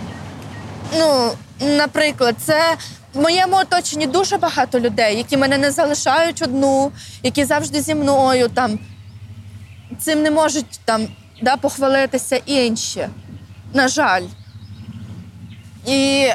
Ну, 0.97 1.31
наприклад, 1.77 2.35
це 2.39 2.75
в 3.13 3.21
моєму 3.21 3.55
оточенні 3.55 4.07
дуже 4.07 4.37
багато 4.37 4.79
людей, 4.79 5.17
які 5.17 5.37
мене 5.37 5.57
не 5.57 5.71
залишають 5.71 6.41
одну, 6.41 6.91
які 7.23 7.45
завжди 7.45 7.81
зі 7.81 7.95
мною 7.95 8.49
там. 8.49 8.79
Цим 9.99 10.21
не 10.21 10.31
можуть 10.31 10.79
там 10.85 11.07
да, 11.41 11.57
похвалитися 11.57 12.35
інші. 12.45 13.07
На 13.73 13.87
жаль. 13.87 14.23
І 15.85 16.27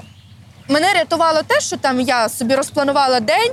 мене 0.68 0.92
рятувало 0.92 1.42
те, 1.42 1.60
що 1.60 1.76
там 1.76 2.00
я 2.00 2.28
собі 2.28 2.54
розпланувала 2.54 3.20
день, 3.20 3.52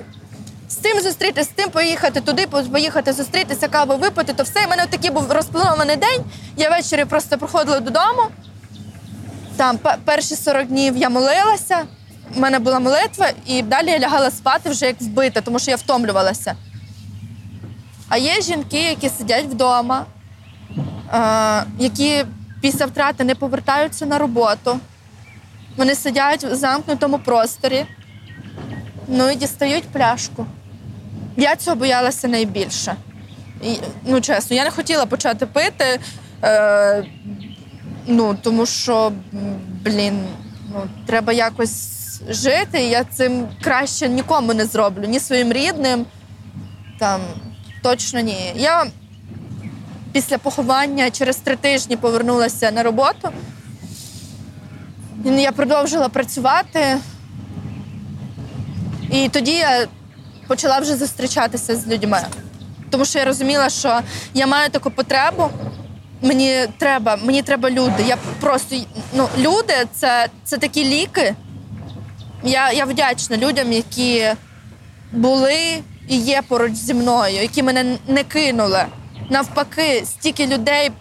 з 0.70 0.76
тим 0.76 1.02
зустрітися, 1.02 1.50
з 1.50 1.54
тим 1.54 1.70
поїхати 1.70 2.22
туди, 2.22 2.48
поїхати 2.48 3.14
зустрітися, 3.14 3.68
каву 3.68 3.98
випити, 3.98 4.34
то 4.34 4.44
все. 4.44 4.66
У 4.66 4.70
мене 4.70 4.86
такий 4.90 5.12
був 5.12 5.32
розпланований 5.32 5.96
день. 5.96 6.24
Я 6.58 6.70
ввечері 6.70 7.06
просто 7.06 7.38
приходила 7.38 7.80
додому. 7.80 8.22
Там 9.58 9.80
перші 10.06 10.36
40 10.36 10.68
днів 10.68 10.98
я 10.98 11.10
молилася, 11.10 11.86
в 12.36 12.40
мене 12.40 12.60
була 12.60 12.80
молитва, 12.80 13.30
і 13.46 13.62
далі 13.62 13.90
я 13.90 14.00
лягала 14.00 14.32
спати 14.32 14.70
вже 14.70 14.86
як 14.86 15.02
вбита, 15.02 15.42
тому 15.42 15.60
що 15.60 15.72
я 15.72 15.78
втомлювалася. 15.78 16.56
А 18.10 18.18
є 18.18 18.42
жінки, 18.42 18.82
які 18.82 19.10
сидять 19.10 19.46
вдома, 19.46 20.06
які 21.80 22.26
після 22.62 22.86
втрати 22.86 23.24
не 23.24 23.36
повертаються 23.36 24.06
на 24.06 24.18
роботу. 24.18 24.80
Вони 25.78 25.96
сидять 25.96 26.44
в 26.44 26.56
замкнутому 26.56 27.20
просторі, 27.20 27.86
ну 29.08 29.30
і 29.30 29.36
дістають 29.36 29.84
пляшку. 29.84 30.46
Я 31.38 31.56
цього 31.56 31.76
боялася 31.76 32.28
найбільше. 32.28 32.96
І, 33.64 33.78
Ну, 34.06 34.22
чесно, 34.22 34.56
я 34.56 34.64
не 34.64 34.72
хотіла 34.72 35.06
почати 35.06 35.46
пити, 35.46 36.00
е, 36.44 37.04
ну, 38.08 38.38
тому 38.42 38.66
що, 38.66 39.12
блін, 39.86 40.24
ну, 40.74 40.84
треба 41.06 41.34
якось 41.34 42.02
жити, 42.30 42.80
я 42.84 43.04
цим 43.04 43.48
краще 43.62 44.10
нікому 44.10 44.54
не 44.54 44.66
зроблю, 44.66 45.06
ні 45.08 45.20
своїм 45.20 45.54
рідним. 45.54 46.06
Там, 47.00 47.22
Точно 47.84 48.20
ні. 48.20 48.54
Я 48.56 48.86
після 50.12 50.38
поховання 50.38 51.12
через 51.12 51.36
три 51.36 51.56
тижні 51.56 51.98
повернулася 51.98 52.72
на 52.72 52.84
роботу. 52.84 53.30
Я 55.26 55.52
продовжила 55.52 56.10
працювати. 56.10 56.98
І 59.12 59.30
тоді 59.30 59.52
я 59.52 59.88
почала 60.48 60.80
вже 60.80 60.96
зустрічатися 60.96 61.76
з 61.76 61.88
людьми. 61.88 62.22
Тому 62.90 63.06
що 63.06 63.20
я 63.20 63.26
розуміла, 63.26 63.70
що 63.70 64.00
я 64.34 64.48
маю 64.48 64.70
таку 64.70 64.92
потребу. 64.92 65.50
Мені 66.22 66.68
треба 66.78 67.16
мені 67.16 67.42
треба 67.42 67.72
люди. 67.72 68.04
Я 68.08 68.18
просто 68.40 68.76
ну, 69.14 69.28
Люди 69.38 69.74
це 69.94 70.28
це 70.44 70.58
такі 70.58 70.86
ліки. 70.86 71.36
Я 72.44 72.72
я 72.72 72.86
вдячна 72.86 73.38
людям, 73.38 73.72
які 73.72 74.26
були 75.12 75.84
і 76.08 76.18
є 76.18 76.42
поруч 76.48 76.74
зі 76.74 76.94
мною, 76.94 77.36
які 77.42 77.64
мене 77.64 77.98
не 78.08 78.24
кинули. 78.24 78.86
Навпаки, 79.30 80.04
стільки 80.06 80.48
людей 80.48 80.92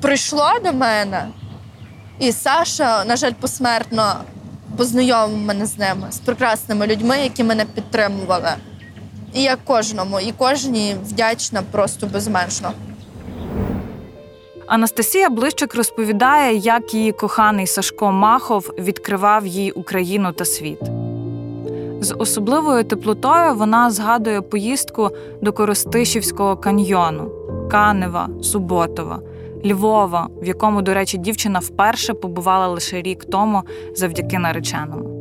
прийшло 0.00 0.50
до 0.64 0.72
мене, 0.72 1.28
і 2.18 2.32
Саша, 2.32 3.04
на 3.04 3.16
жаль, 3.16 3.32
посмертно 3.40 4.14
познайомив 4.76 5.38
мене 5.38 5.66
з 5.66 5.78
ними, 5.78 6.06
з 6.10 6.18
прекрасними 6.18 6.86
людьми, 6.86 7.18
які 7.18 7.44
мене 7.44 7.64
підтримували. 7.74 8.50
І 9.34 9.42
я 9.42 9.56
кожному, 9.64 10.20
і 10.20 10.32
кожній 10.32 10.96
вдячна 11.04 11.62
просто 11.70 12.06
безмежно. 12.06 12.72
Анастасія 14.66 15.30
Блищик 15.30 15.74
розповідає, 15.74 16.56
як 16.56 16.94
її 16.94 17.12
коханий 17.12 17.66
Сашко 17.66 18.12
Махов 18.12 18.74
відкривав 18.78 19.46
їй 19.46 19.70
Україну 19.70 20.32
та 20.32 20.44
світ. 20.44 20.78
З 22.00 22.14
особливою 22.14 22.84
теплотою 22.84 23.54
вона 23.54 23.90
згадує 23.90 24.40
поїздку 24.40 25.10
до 25.42 25.52
Коростишівського 25.52 26.56
каньйону, 26.56 27.30
Канева, 27.70 28.28
Суботова, 28.42 29.20
Львова, 29.66 30.28
в 30.42 30.46
якому, 30.46 30.82
до 30.82 30.94
речі, 30.94 31.18
дівчина 31.18 31.58
вперше 31.58 32.14
побувала 32.14 32.68
лише 32.68 33.02
рік 33.02 33.24
тому 33.24 33.62
завдяки 33.94 34.38
нареченому. 34.38 35.18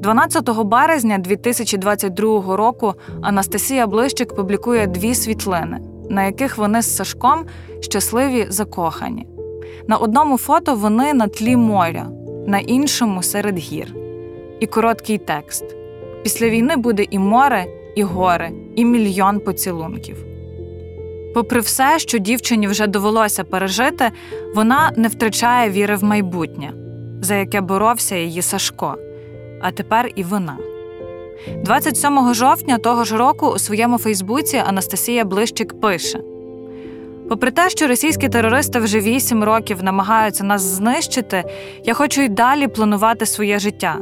12 0.00 0.50
березня 0.64 1.18
2022 1.18 2.56
року 2.56 2.94
Анастасія 3.22 3.86
Блищик 3.86 4.34
публікує 4.34 4.86
дві 4.86 5.14
світлини, 5.14 5.80
на 6.10 6.24
яких 6.24 6.58
вони 6.58 6.82
з 6.82 6.96
Сашком 6.96 7.44
щасливі 7.80 8.46
закохані. 8.48 9.26
На 9.88 9.96
одному 9.96 10.38
фото 10.38 10.74
вони 10.74 11.14
на 11.14 11.28
тлі 11.28 11.56
моря, 11.56 12.08
на 12.46 12.58
іншому 12.58 13.22
серед 13.22 13.58
гір. 13.58 13.94
І 14.60 14.66
короткий 14.66 15.18
текст: 15.18 15.64
після 16.22 16.48
війни 16.48 16.76
буде 16.76 17.06
і 17.10 17.18
море, 17.18 17.66
і 17.96 18.02
гори, 18.02 18.52
і 18.76 18.84
мільйон 18.84 19.40
поцілунків. 19.40 20.33
Попри 21.34 21.60
все, 21.60 21.98
що 21.98 22.18
дівчині 22.18 22.68
вже 22.68 22.86
довелося 22.86 23.44
пережити, 23.44 24.10
вона 24.54 24.92
не 24.96 25.08
втрачає 25.08 25.70
віри 25.70 25.96
в 25.96 26.04
майбутнє, 26.04 26.72
за 27.20 27.34
яке 27.34 27.60
боровся 27.60 28.16
її 28.16 28.42
Сашко, 28.42 28.96
а 29.60 29.70
тепер 29.70 30.10
і 30.16 30.22
вона. 30.22 30.56
27 31.64 32.34
жовтня 32.34 32.78
того 32.78 33.04
ж 33.04 33.16
року 33.16 33.46
у 33.46 33.58
своєму 33.58 33.98
Фейсбуці 33.98 34.56
Анастасія 34.56 35.24
Блищик 35.24 35.80
пише: 35.80 36.20
Попри 37.28 37.50
те, 37.50 37.70
що 37.70 37.86
російські 37.86 38.28
терористи 38.28 38.78
вже 38.78 39.00
8 39.00 39.44
років 39.44 39.82
намагаються 39.82 40.44
нас 40.44 40.62
знищити, 40.62 41.44
я 41.84 41.94
хочу 41.94 42.22
й 42.22 42.28
далі 42.28 42.68
планувати 42.68 43.26
своє 43.26 43.58
життя. 43.58 43.98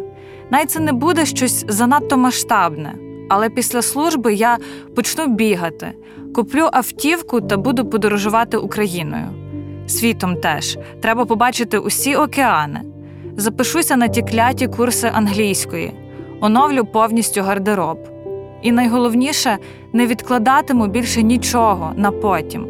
Навіть 0.50 0.70
це 0.70 0.80
не 0.80 0.92
буде 0.92 1.26
щось 1.26 1.64
занадто 1.68 2.16
масштабне, 2.16 2.94
але 3.28 3.48
після 3.48 3.82
служби 3.82 4.34
я 4.34 4.58
почну 4.96 5.26
бігати, 5.26 5.92
куплю 6.34 6.68
автівку 6.72 7.40
та 7.40 7.56
буду 7.56 7.84
подорожувати 7.84 8.56
Україною. 8.56 9.26
Світом 9.86 10.36
теж 10.36 10.78
треба 11.00 11.24
побачити 11.24 11.78
усі 11.78 12.16
океани. 12.16 12.80
Запишуся 13.36 13.96
на 13.96 14.08
ті 14.08 14.22
кляті 14.22 14.66
курси 14.66 15.10
англійської, 15.14 15.92
оновлю 16.40 16.84
повністю 16.84 17.42
гардероб. 17.42 17.98
І 18.62 18.72
найголовніше 18.72 19.58
не 19.92 20.06
відкладатиму 20.06 20.86
більше 20.86 21.22
нічого 21.22 21.92
на 21.96 22.10
потім. 22.10 22.66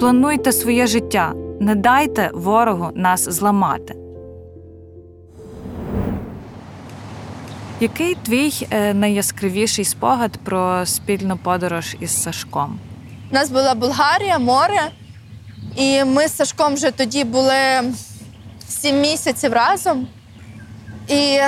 Плануйте 0.00 0.52
своє 0.52 0.86
життя, 0.86 1.32
не 1.60 1.74
дайте 1.74 2.30
ворогу 2.34 2.90
нас 2.94 3.28
зламати. 3.28 4.01
Який 7.80 8.14
твій 8.14 8.66
е, 8.70 8.94
найяскравіший 8.94 9.84
спогад 9.84 10.38
про 10.44 10.86
спільну 10.86 11.36
подорож 11.36 11.96
із 12.00 12.22
Сашком? 12.22 12.78
У 13.30 13.34
нас 13.34 13.50
була 13.50 13.74
Болгарія, 13.74 14.38
море, 14.38 14.90
і 15.76 16.04
ми 16.04 16.28
з 16.28 16.36
Сашком 16.36 16.74
вже 16.74 16.90
тоді 16.90 17.24
були 17.24 17.54
сім 18.68 19.00
місяців 19.00 19.52
разом. 19.52 20.06
І 21.08 21.38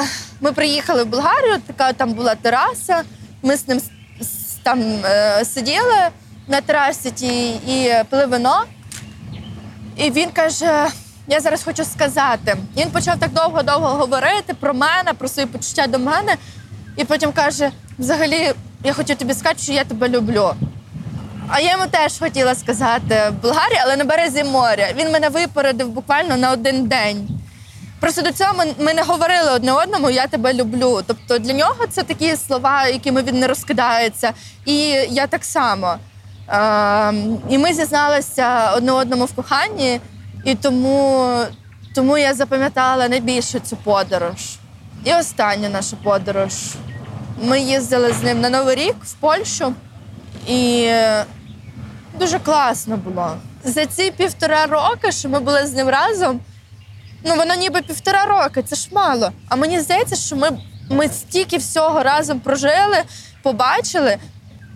ми 0.40 0.52
приїхали 0.52 1.04
в 1.04 1.06
Болгарію, 1.06 1.58
така 1.66 1.92
там 1.92 2.12
була 2.12 2.34
тераса. 2.34 3.02
Ми 3.42 3.56
з 3.56 3.68
ним 3.68 3.80
там 4.62 4.80
е, 5.04 5.44
сиділи 5.44 6.08
на 6.48 6.60
терасі 6.60 7.12
і 7.66 7.92
пили 8.10 8.26
вино. 8.26 8.64
І 9.96 10.10
він 10.10 10.30
каже: 10.30 10.86
я 11.26 11.40
зараз 11.40 11.64
хочу 11.64 11.84
сказати. 11.84 12.56
Він 12.76 12.90
почав 12.90 13.18
так 13.18 13.32
довго-довго 13.32 13.88
говорити 13.88 14.54
про 14.60 14.74
мене, 14.74 15.12
про 15.18 15.28
свої 15.28 15.48
почуття 15.48 15.86
до 15.86 15.98
мене, 15.98 16.36
і 16.96 17.04
потім 17.04 17.32
каже: 17.32 17.70
взагалі, 17.98 18.52
я 18.84 18.92
хочу 18.92 19.14
тобі 19.14 19.34
сказати, 19.34 19.62
що 19.62 19.72
я 19.72 19.84
тебе 19.84 20.08
люблю. 20.08 20.54
А 21.48 21.60
я 21.60 21.70
йому 21.70 21.86
теж 21.86 22.18
хотіла 22.18 22.54
сказати 22.54 23.22
в 23.30 23.42
Болгарії, 23.42 23.80
але 23.82 23.96
на 23.96 24.04
березі 24.04 24.44
моря. 24.44 24.88
Він 24.96 25.12
мене 25.12 25.28
випередив 25.28 25.88
буквально 25.88 26.36
на 26.36 26.50
один 26.50 26.86
день. 26.86 27.28
Просто 28.00 28.22
до 28.22 28.32
цього 28.32 28.52
ми, 28.78 28.94
не 28.94 29.02
говорили 29.02 29.50
одне 29.50 29.72
одному 29.72 30.10
Я 30.10 30.26
тебе 30.26 30.54
люблю. 30.54 31.02
Тобто 31.06 31.38
для 31.38 31.52
нього 31.52 31.86
це 31.90 32.02
такі 32.02 32.36
слова, 32.36 32.86
якими 32.86 33.22
він 33.22 33.38
не 33.38 33.46
розкидається. 33.46 34.32
І 34.64 34.76
я 35.10 35.26
так 35.26 35.44
само. 35.44 35.94
Е, 36.48 37.14
І 37.50 37.58
ми 37.58 37.72
зізналися 37.72 38.72
одне 38.76 38.92
одному 38.92 39.24
в 39.24 39.32
коханні. 39.32 40.00
І 40.44 40.54
тому 40.54 41.28
тому 41.94 42.18
я 42.18 42.34
запам'ятала 42.34 43.08
найбільше 43.08 43.60
цю 43.60 43.76
подорож. 43.76 44.56
І 45.04 45.14
останню 45.14 45.68
нашу 45.68 45.96
подорож. 45.96 46.52
Ми 47.42 47.60
їздили 47.60 48.12
з 48.12 48.22
ним 48.22 48.40
на 48.40 48.50
Новий 48.50 48.76
рік 48.76 48.96
в 49.02 49.12
Польщу, 49.12 49.74
і 50.46 50.90
дуже 52.18 52.38
класно 52.38 52.96
було. 52.96 53.36
за 53.64 53.86
ці 53.86 54.10
півтора 54.10 54.66
роки, 54.66 55.12
що 55.12 55.28
ми 55.28 55.40
були 55.40 55.66
з 55.66 55.72
ним 55.72 55.88
разом, 55.88 56.40
ну 57.24 57.34
воно 57.34 57.54
ніби 57.54 57.82
півтора 57.82 58.26
роки, 58.26 58.62
це 58.62 58.76
ж 58.76 58.88
мало. 58.92 59.32
А 59.48 59.56
мені 59.56 59.80
здається, 59.80 60.16
що 60.16 60.36
ми, 60.36 60.50
ми 60.90 61.08
стільки 61.08 61.56
всього 61.56 62.02
разом 62.02 62.40
прожили, 62.40 63.02
побачили. 63.42 64.18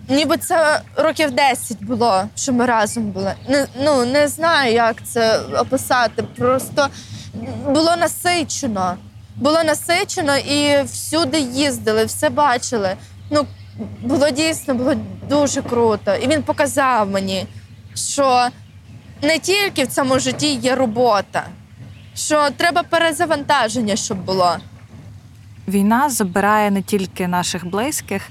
Ніби 0.09 0.37
це 0.37 0.81
років 0.95 1.31
10 1.31 1.83
було, 1.83 2.23
що 2.35 2.53
ми 2.53 2.65
разом 2.65 3.11
були. 3.11 3.33
Не, 3.49 3.67
ну, 3.83 4.05
не 4.05 4.27
знаю, 4.27 4.73
як 4.73 5.03
це 5.03 5.39
описати. 5.39 6.23
Просто 6.23 6.87
було 7.65 7.95
насичено. 7.95 8.97
Було 9.35 9.63
насичено 9.63 10.37
і 10.37 10.83
всюди 10.83 11.39
їздили, 11.39 12.05
все 12.05 12.29
бачили. 12.29 12.95
Ну, 13.31 13.45
було 14.01 14.29
дійсно 14.29 14.73
було 14.73 14.95
дуже 15.29 15.61
круто. 15.61 16.15
І 16.15 16.27
він 16.27 16.43
показав 16.43 17.09
мені, 17.09 17.45
що 17.95 18.47
не 19.21 19.39
тільки 19.39 19.83
в 19.83 19.87
цьому 19.87 20.19
житті 20.19 20.53
є 20.53 20.75
робота, 20.75 21.43
що 22.15 22.49
треба 22.57 22.83
перезавантаження, 22.83 23.95
щоб 23.95 24.17
було. 24.17 24.57
Війна 25.67 26.09
забирає 26.09 26.71
не 26.71 26.81
тільки 26.81 27.27
наших 27.27 27.65
близьких. 27.65 28.21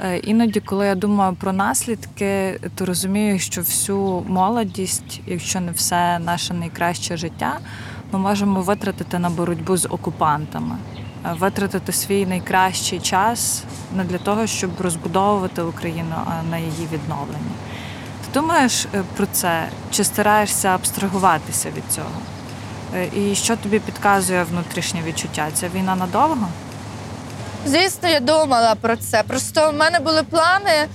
Е, 0.00 0.18
Іноді, 0.18 0.60
коли 0.60 0.86
я 0.86 0.94
думаю 0.94 1.34
про 1.34 1.52
наслідки, 1.52 2.60
то 2.74 2.86
розумію, 2.86 3.38
що 3.38 3.60
всю 3.60 4.24
молодість, 4.28 5.20
якщо 5.26 5.60
не 5.60 5.72
все 5.72 6.18
наше 6.18 6.54
найкраще 6.54 7.16
життя, 7.16 7.58
ми 8.12 8.18
можемо 8.18 8.60
витратити 8.60 9.18
на 9.18 9.30
боротьбу 9.30 9.76
з 9.76 9.86
окупантами, 9.86 10.76
е, 11.24 11.34
витратити 11.38 11.92
свій 11.92 12.26
найкращий 12.26 13.00
час 13.00 13.64
не 13.96 14.04
для 14.04 14.18
того, 14.18 14.46
щоб 14.46 14.70
розбудовувати 14.80 15.62
Україну, 15.62 16.14
а 16.26 16.42
на 16.50 16.58
її 16.58 16.88
відновлення. 16.92 17.54
Ти 18.24 18.40
думаєш 18.40 18.86
е, 18.94 19.02
про 19.16 19.26
це? 19.26 19.68
Чи 19.90 20.04
стараєшся 20.04 20.68
абстрагуватися 20.68 21.68
від 21.76 21.84
цього? 21.90 22.20
І 23.16 23.34
що 23.34 23.56
тобі 23.56 23.78
підказує 23.78 24.44
внутрішнє 24.44 25.02
відчуття? 25.02 25.48
Ця 25.54 25.68
війна 25.68 25.96
надовго? 25.96 26.48
Звісно, 27.66 28.08
я 28.08 28.20
думала 28.20 28.74
про 28.74 28.96
це. 28.96 29.22
Просто 29.22 29.70
в 29.70 29.74
мене 29.74 29.98
були 30.00 30.22
плани 30.22 30.70
е, 30.72 30.88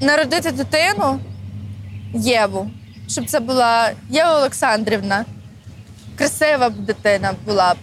народити 0.00 0.50
дитину 0.50 1.20
Єву, 2.14 2.70
щоб 3.08 3.26
це 3.26 3.40
була 3.40 3.90
Єва 4.10 4.38
Олександрівна. 4.38 5.24
Красива 6.18 6.68
б 6.70 6.72
дитина 6.74 7.34
була. 7.46 7.74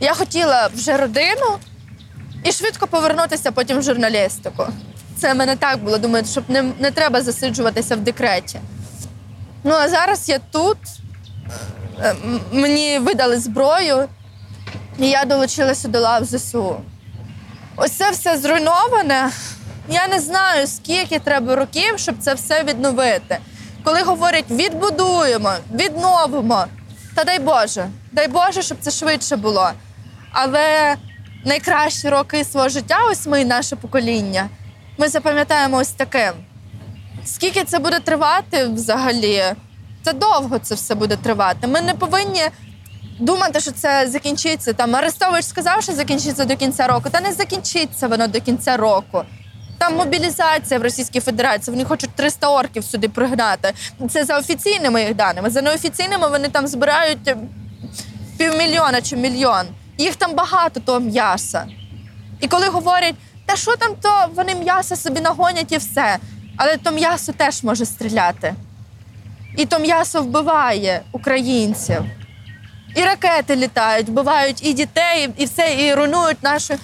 Я 0.00 0.14
хотіла 0.14 0.68
вже 0.74 0.96
родину 0.96 1.58
і 2.44 2.52
швидко 2.52 2.86
повернутися 2.86 3.52
потім 3.52 3.78
в 3.78 3.82
журналістику. 3.82 4.66
Це 5.16 5.32
в 5.32 5.36
мене 5.36 5.56
так 5.56 5.78
було. 5.84 5.98
Думаю, 5.98 6.24
щоб 6.24 6.44
не, 6.48 6.62
не 6.62 6.90
треба 6.90 7.22
засиджуватися 7.22 7.96
в 7.96 8.00
декреті. 8.00 8.60
Ну 9.64 9.74
а 9.74 9.88
зараз 9.88 10.28
я 10.28 10.38
тут. 10.38 10.78
Е, 12.02 12.14
Мені 12.52 12.98
видали 12.98 13.38
зброю, 13.38 14.08
і 15.00 15.08
я 15.08 15.24
долучилася 15.24 15.88
до 15.88 16.00
лав 16.00 16.24
ЗСУ. 16.24 16.76
Ось 17.76 17.92
це 17.92 18.10
все 18.10 18.38
зруйноване. 18.38 19.30
Я 19.88 20.08
не 20.08 20.20
знаю, 20.20 20.66
скільки 20.66 21.18
треба 21.18 21.56
років, 21.56 21.98
щоб 21.98 22.14
це 22.18 22.34
все 22.34 22.64
відновити. 22.64 23.38
Коли 23.84 24.02
говорять 24.02 24.50
відбудуємо, 24.50 25.52
відновимо, 25.74 26.64
та 27.14 27.24
дай 27.24 27.38
Боже, 27.38 27.88
дай 28.12 28.28
Боже, 28.28 28.62
щоб 28.62 28.78
це 28.80 28.90
швидше 28.90 29.36
було. 29.36 29.70
Але 30.32 30.96
найкращі 31.44 32.08
роки 32.08 32.44
свого 32.44 32.68
життя, 32.68 32.98
ось 33.10 33.26
ми 33.26 33.40
і 33.40 33.44
наше 33.44 33.76
покоління, 33.76 34.48
ми 34.98 35.08
запам'ятаємо 35.08 35.76
ось 35.76 35.90
таким. 35.90 36.32
Скільки 37.24 37.64
це 37.64 37.78
буде 37.78 38.00
тривати 38.00 38.64
взагалі? 38.64 39.42
Це 40.02 40.12
довго 40.12 40.58
це 40.58 40.74
все 40.74 40.94
буде 40.94 41.16
тривати. 41.16 41.66
Ми 41.66 41.80
не 41.80 41.94
повинні 41.94 42.42
думати, 43.20 43.60
що 43.60 43.70
це 43.70 44.06
закінчиться. 44.08 44.72
Там 44.72 44.96
Арестович 44.96 45.44
сказав, 45.44 45.82
що 45.82 45.92
закінчиться 45.92 46.44
до 46.44 46.56
кінця 46.56 46.86
року, 46.86 47.10
та 47.10 47.20
не 47.20 47.32
закінчиться 47.32 48.08
воно 48.08 48.26
до 48.26 48.40
кінця 48.40 48.76
року. 48.76 49.22
Там 49.78 49.96
мобілізація 49.96 50.80
в 50.80 50.82
Російській 50.82 51.20
Федерації. 51.20 51.72
Вони 51.74 51.84
хочуть 51.84 52.10
300 52.10 52.48
орків 52.48 52.84
сюди 52.84 53.08
пригнати. 53.08 53.72
Це 54.10 54.24
за 54.24 54.38
офіційними 54.38 55.02
їх 55.02 55.14
даними. 55.14 55.50
За 55.50 55.62
неофіційними 55.62 56.28
вони 56.28 56.48
там 56.48 56.66
збирають 56.66 57.28
е, 57.28 57.36
півмільйона 58.38 59.02
чи 59.02 59.16
мільйон. 59.16 59.66
Їх 59.98 60.16
там 60.16 60.34
багато 60.34 60.80
того 60.80 61.00
м'яса. 61.00 61.66
І 62.40 62.48
коли 62.48 62.68
говорять, 62.68 63.14
та 63.46 63.56
що 63.56 63.76
там, 63.76 63.94
то 64.02 64.26
вони 64.34 64.54
м'ясо 64.54 64.96
собі 64.96 65.20
нагонять 65.20 65.72
і 65.72 65.76
все. 65.76 66.18
Але 66.56 66.76
то 66.76 66.90
м'ясо 66.90 67.32
теж 67.32 67.62
може 67.62 67.86
стріляти. 67.86 68.54
І 69.56 69.66
то 69.66 69.78
м'ясо 69.78 70.22
вбиває 70.22 71.00
українців. 71.12 72.04
І 72.94 73.02
ракети 73.02 73.56
літають, 73.56 74.08
вбивають 74.08 74.66
і 74.66 74.72
дітей, 74.72 75.28
і 75.36 75.44
все, 75.44 75.76
і 75.78 75.94
руйнують 75.94 76.42
нашу 76.42 76.74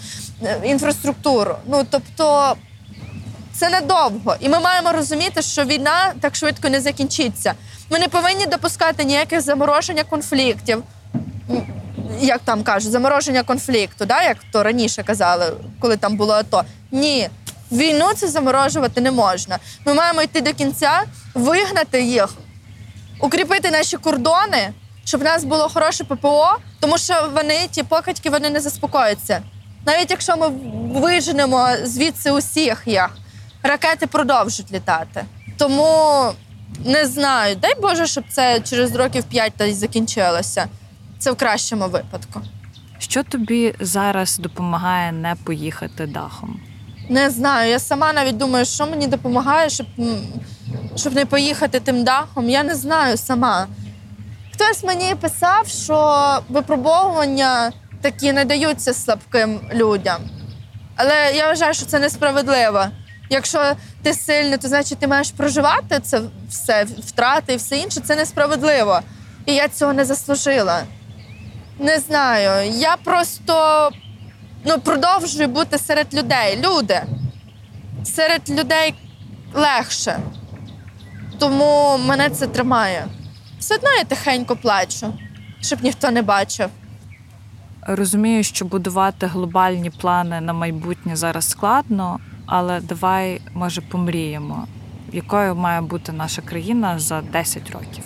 е, 0.43 0.61
інфраструктуру. 0.65 1.57
Ну 1.67 1.87
тобто 1.91 2.57
це 3.53 3.69
недовго. 3.69 4.37
І 4.41 4.49
ми 4.49 4.61
маємо 4.61 4.93
розуміти, 4.93 5.43
що 5.43 5.65
війна 5.65 6.13
так 6.21 6.37
швидко 6.37 6.69
не 6.69 6.81
закінчиться. 6.81 7.55
Ми 7.91 7.99
не 7.99 8.09
повинні 8.09 8.47
допускати 8.47 9.05
ніяких 9.05 9.41
замороження 9.41 10.05
конфліктів. 10.05 10.83
Як 12.21 12.41
там 12.45 12.63
кажуть, 12.63 12.93
замороження 12.93 13.43
конфлікту, 13.43 14.05
да? 14.05 14.23
як 14.23 14.37
то 14.53 14.63
раніше 14.63 15.03
казали, 15.03 15.53
коли 15.81 15.97
там 15.97 16.17
було 16.17 16.35
АТО. 16.35 16.65
Ні, 16.91 17.29
війну 17.73 18.07
це 18.17 18.29
заморожувати 18.29 19.01
не 19.01 19.11
можна. 19.11 19.59
Ми 19.85 19.95
маємо 19.95 20.23
йти 20.23 20.41
до 20.41 20.53
кінця, 20.53 21.03
вигнати 21.35 22.03
їх, 22.03 22.29
укріпити 23.21 23.71
наші 23.71 23.97
кордони, 23.97 24.73
щоб 25.07 25.21
в 25.21 25.25
нас 25.25 25.45
було 25.45 25.69
хороше 25.69 26.05
ППО, 26.05 26.57
тому 26.81 26.99
що 26.99 27.31
вони, 27.35 27.69
ті 27.71 27.83
покидьки, 27.83 28.31
вони 28.31 28.51
не 28.51 28.61
заспокояться. 28.61 29.43
Навіть 29.87 30.11
якщо 30.11 30.37
ми 30.37 30.49
виженемо 31.01 31.69
звідси 31.85 32.31
усіх 32.31 32.83
їх, 32.87 33.17
ракети 33.63 34.07
продовжують 34.07 34.73
літати. 34.73 35.25
Тому 35.59 36.23
не 36.85 37.07
знаю, 37.07 37.57
дай 37.57 37.81
Боже, 37.81 38.07
щоб 38.07 38.25
це 38.31 38.61
через 38.61 38.95
років 38.95 39.25
п'ять 39.25 39.53
та 39.57 39.65
й 39.65 39.75
закінчилося. 39.75 40.69
Це 41.19 41.33
в 41.33 41.37
кращому 41.37 41.89
випадку. 41.89 42.41
Що 42.99 43.23
тобі 43.23 43.75
зараз 43.81 44.39
допомагає 44.39 45.13
не 45.13 45.35
поїхати 45.45 46.07
дахом? 46.07 46.61
Не 47.09 47.31
знаю. 47.31 47.71
Я 47.71 47.79
сама 47.79 48.13
навіть 48.13 48.37
думаю, 48.37 48.65
що 48.65 48.87
мені 48.87 49.07
допомагає, 49.07 49.71
щоб, 49.71 49.87
щоб 50.97 51.15
не 51.15 51.27
поїхати 51.27 51.81
тим 51.81 52.05
дахом. 52.05 52.51
Я 52.51 52.63
не 52.63 52.75
знаю 52.75 53.17
сама. 53.17 53.67
Хтось 54.57 54.85
мені 54.85 55.15
писав, 55.15 55.69
що 55.69 56.39
випробовування 56.49 57.73
такі 58.03 58.33
не 58.33 58.45
даються 58.45 58.95
слабким 58.95 59.61
людям. 59.75 60.21
Але 60.97 61.33
я 61.35 61.47
вважаю, 61.47 61.75
що 61.75 61.87
це 61.87 61.99
несправедливо. 61.99 62.85
Якщо 63.31 63.73
ти 64.03 64.15
сильний, 64.15 64.59
то 64.59 64.69
значить 64.69 64.99
ти 64.99 65.07
маєш 65.07 65.31
проживати 65.31 66.01
це 66.03 66.21
все, 66.49 66.85
втрати 66.85 67.53
і 67.53 67.57
все 67.57 67.77
інше. 67.77 68.01
Це 68.01 68.17
несправедливо. 68.17 69.01
І 69.47 69.55
я 69.55 69.69
цього 69.69 69.93
не 69.93 70.05
заслужила. 70.05 70.83
Не 71.79 71.99
знаю. 71.99 72.71
Я 72.71 72.97
просто 72.97 73.91
ну, 74.65 74.79
продовжую 74.81 75.49
бути 75.49 75.79
серед 75.79 76.15
людей. 76.15 76.59
Люди. 76.67 77.03
Серед 78.05 78.51
людей 78.51 78.95
легше. 79.55 80.19
Тому 81.39 81.99
мене 81.99 82.31
це 82.31 82.47
тримає. 82.47 83.07
Все 83.67 83.75
одно 83.75 83.91
я 83.99 84.05
тихенько 84.05 84.57
плачу, 84.57 85.13
щоб 85.61 85.83
ніхто 85.83 86.11
не 86.11 86.23
бачив. 86.23 86.69
Розумію, 87.83 88.45
що 88.45 88.65
будувати 88.65 89.27
глобальні 89.27 89.91
плани 89.91 90.41
на 90.41 90.53
майбутнє 90.53 91.17
зараз 91.17 91.49
складно, 91.49 92.19
але 92.47 92.81
давай, 92.81 93.41
може, 93.55 93.81
помріємо, 93.81 94.67
якою 95.13 95.55
має 95.55 95.81
бути 95.81 96.13
наша 96.13 96.43
країна 96.43 96.99
за 96.99 97.21
10 97.21 97.71
років. 97.71 98.05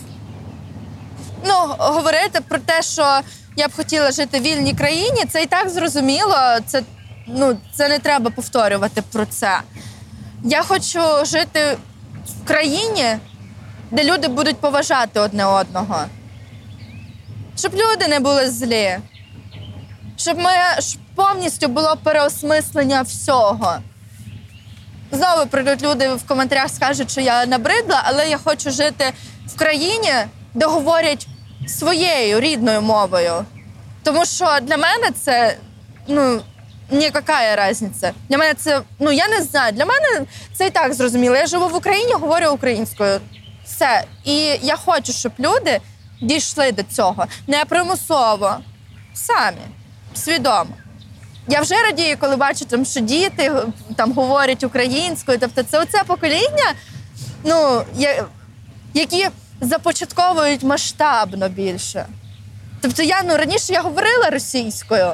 Ну, 1.47 1.55
говорити 1.79 2.41
про 2.49 2.59
те, 2.59 2.83
що 2.83 3.21
я 3.57 3.69
б 3.69 3.77
хотіла 3.77 4.13
жити 4.13 4.41
в 4.41 4.43
вільній 4.43 4.75
країні, 4.75 5.25
це 5.29 5.43
і 5.43 5.47
так 5.47 5.69
зрозуміло. 5.69 6.37
Це, 6.67 6.83
ну, 7.27 7.57
це 7.75 7.89
не 7.89 7.99
треба 7.99 8.31
повторювати 8.31 9.03
про 9.13 9.27
це. 9.27 9.61
Я 10.45 10.63
хочу 10.63 11.01
жити 11.25 11.79
в 12.27 12.47
країні, 12.47 13.17
де 13.91 14.05
люди 14.05 14.29
будуть 14.29 14.57
поважати 14.57 15.21
одне 15.21 15.45
одного. 15.45 16.05
Щоб 17.57 17.75
люди 17.75 18.09
не 18.09 18.21
були 18.21 18.51
злі. 18.51 18.99
Щоб 20.17 20.39
ми 20.39 20.51
щоб 20.79 21.01
повністю 21.15 21.69
було 21.69 21.97
переосмислення 22.03 23.03
всього. 23.03 23.79
Знову 25.13 25.47
прийдуть 25.47 25.83
люди 25.83 26.09
в 26.09 26.27
коментарях, 26.27 26.71
скажуть, 26.71 27.11
що 27.11 27.21
я 27.21 27.47
набридла, 27.47 28.03
але 28.05 28.29
я 28.29 28.39
хочу 28.39 28.71
жити 28.71 29.13
в 29.47 29.57
країні, 29.59 30.13
де 30.55 30.67
говорять 30.67 31.27
своєю 31.69 32.41
рідною 32.41 32.81
мовою. 32.81 33.45
Тому 34.03 34.25
що 34.25 34.59
для 34.63 34.77
мене 34.77 35.11
це 35.23 35.57
ну, 36.09 36.41
ніяка 36.91 37.69
різниця. 37.69 38.13
Для 38.29 38.39
мене 38.39 38.55
це, 38.55 38.81
ну 38.99 39.13
я 39.13 39.29
не 39.29 39.43
знаю, 39.43 39.73
для 39.73 39.85
мене 39.85 40.27
це 40.55 40.67
і 40.67 40.71
так 40.71 40.95
зрозуміло. 40.95 41.37
Я 41.37 41.47
живу 41.47 41.69
в 41.69 41.75
Україні, 41.75 42.13
говорю 42.13 42.51
українською. 42.51 43.21
Все. 43.75 44.05
І 44.25 44.35
я 44.63 44.77
хочу, 44.77 45.13
щоб 45.13 45.33
люди 45.39 45.81
дійшли 46.21 46.73
до 46.73 46.83
цього 46.83 47.25
не 47.47 47.65
примусово, 47.65 48.57
самі, 49.15 49.63
свідомо. 50.15 50.71
Я 51.49 51.61
вже 51.61 51.75
радію, 51.75 52.17
коли 52.21 52.37
бачу, 52.37 52.65
там, 52.65 52.85
що 52.85 53.01
діти 53.01 53.53
там 53.97 54.13
говорять 54.13 54.65
українською. 54.65 55.39
Тобто, 55.39 55.63
це 55.63 55.81
оце 55.81 56.05
покоління, 56.05 56.75
ну, 57.45 57.83
я, 57.97 58.25
які 58.95 59.29
започатковують 59.61 60.63
масштабно 60.63 61.49
більше. 61.49 62.07
Тобто, 62.81 63.03
я 63.03 63.23
ну 63.23 63.37
раніше 63.37 63.73
я 63.73 63.83
говорила 63.83 64.31
російською, 64.31 65.13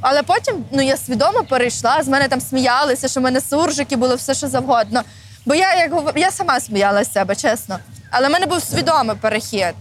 але 0.00 0.22
потім 0.22 0.64
ну, 0.70 0.82
я 0.82 0.96
свідомо 0.96 1.44
перейшла, 1.44 2.02
з 2.02 2.08
мене 2.08 2.28
там 2.28 2.40
сміялися, 2.40 3.08
що 3.08 3.20
в 3.20 3.22
мене 3.22 3.40
суржики 3.40 3.96
було 3.96 4.14
все, 4.14 4.34
що 4.34 4.48
завгодно. 4.48 5.02
Бо 5.46 5.54
я 5.54 5.74
як 5.74 5.92
говор... 5.92 6.18
я 6.18 6.30
сама 6.30 6.60
сміялася 6.60 7.10
з 7.10 7.12
себе, 7.12 7.36
чесно. 7.36 7.78
Але 8.10 8.28
в 8.28 8.30
мене 8.30 8.46
був 8.46 8.62
свідомий 8.62 9.16
перехід. 9.16 9.74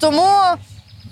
Тому 0.00 0.28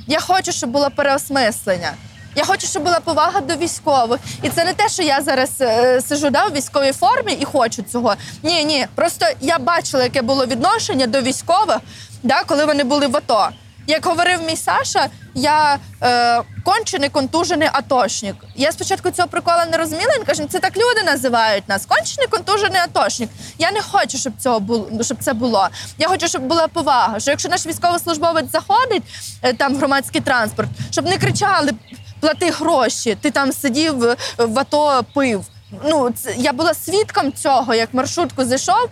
я 0.07 0.21
хочу, 0.21 0.53
щоб 0.53 0.71
було 0.71 0.91
переосмислення. 0.91 1.93
Я 2.35 2.45
хочу, 2.45 2.67
щоб 2.67 2.83
була 2.83 3.01
повага 3.01 3.41
до 3.41 3.57
військових. 3.57 4.21
І 4.43 4.49
це 4.49 4.65
не 4.65 4.73
те, 4.73 4.89
що 4.89 5.03
я 5.03 5.21
зараз 5.21 5.51
е, 5.61 6.01
сижу 6.01 6.31
да, 6.31 6.47
в 6.47 6.53
військовій 6.53 6.93
формі 6.93 7.33
і 7.33 7.45
хочу 7.45 7.83
цього. 7.83 8.15
Ні, 8.43 8.65
ні. 8.65 8.87
Просто 8.95 9.27
я 9.41 9.59
бачила, 9.59 10.03
яке 10.03 10.23
було 10.23 10.47
відношення 10.47 11.07
до 11.07 11.21
військових, 11.21 11.79
да, 12.23 12.45
коли 12.45 12.65
вони 12.65 12.85
були 12.85 13.07
в 13.07 13.17
АТО. 13.17 13.49
Як 13.91 14.07
говорив 14.07 14.43
мій 14.43 14.57
Саша, 14.57 15.09
я 15.35 15.79
е, 16.03 16.43
кончений 16.65 17.09
контужений 17.09 17.69
атошник. 17.73 18.37
Я 18.57 18.73
спочатку 18.73 19.11
цього 19.11 19.29
прикола 19.29 19.67
не 19.67 19.77
розуміла. 19.77 20.13
Він 20.19 20.25
каже, 20.25 20.47
це 20.51 20.59
так 20.59 20.77
люди 20.77 21.03
називають 21.07 21.69
нас. 21.69 21.87
Кончений 21.87 22.29
контужений 22.29 22.81
атошник. 22.81 23.31
Я 23.59 23.73
не 23.73 23.83
хочу, 23.83 24.19
щоб 24.19 24.33
цього 24.39 24.61
було, 24.61 24.89
щоб 25.03 25.17
це 25.21 25.33
було. 25.33 25.69
Я 25.99 26.09
хочу, 26.09 26.29
щоб 26.29 26.43
була 26.43 26.69
повага. 26.69 27.21
Що 27.21 27.31
якщо 27.31 27.49
наш 27.49 27.67
військовослужбовець 27.67 28.51
заходить 28.51 29.03
е, 29.43 29.53
там 29.53 29.75
в 29.75 29.79
громадський 29.79 30.21
транспорт, 30.21 30.69
щоб 30.91 31.07
не 31.07 31.19
кричали 31.19 31.73
плати 32.21 32.51
гроші, 32.51 33.17
ти 33.21 33.31
там 33.31 33.53
сидів 33.53 34.05
е, 34.05 34.17
в 34.39 34.59
АТО 34.59 35.05
пив. 35.15 35.45
Ну, 35.85 36.11
це, 36.11 36.35
я 36.37 36.53
була 36.53 36.75
свідком 36.75 37.33
цього, 37.33 37.75
як 37.75 37.95
маршрутку 37.95 38.45
зайшов. 38.45 38.89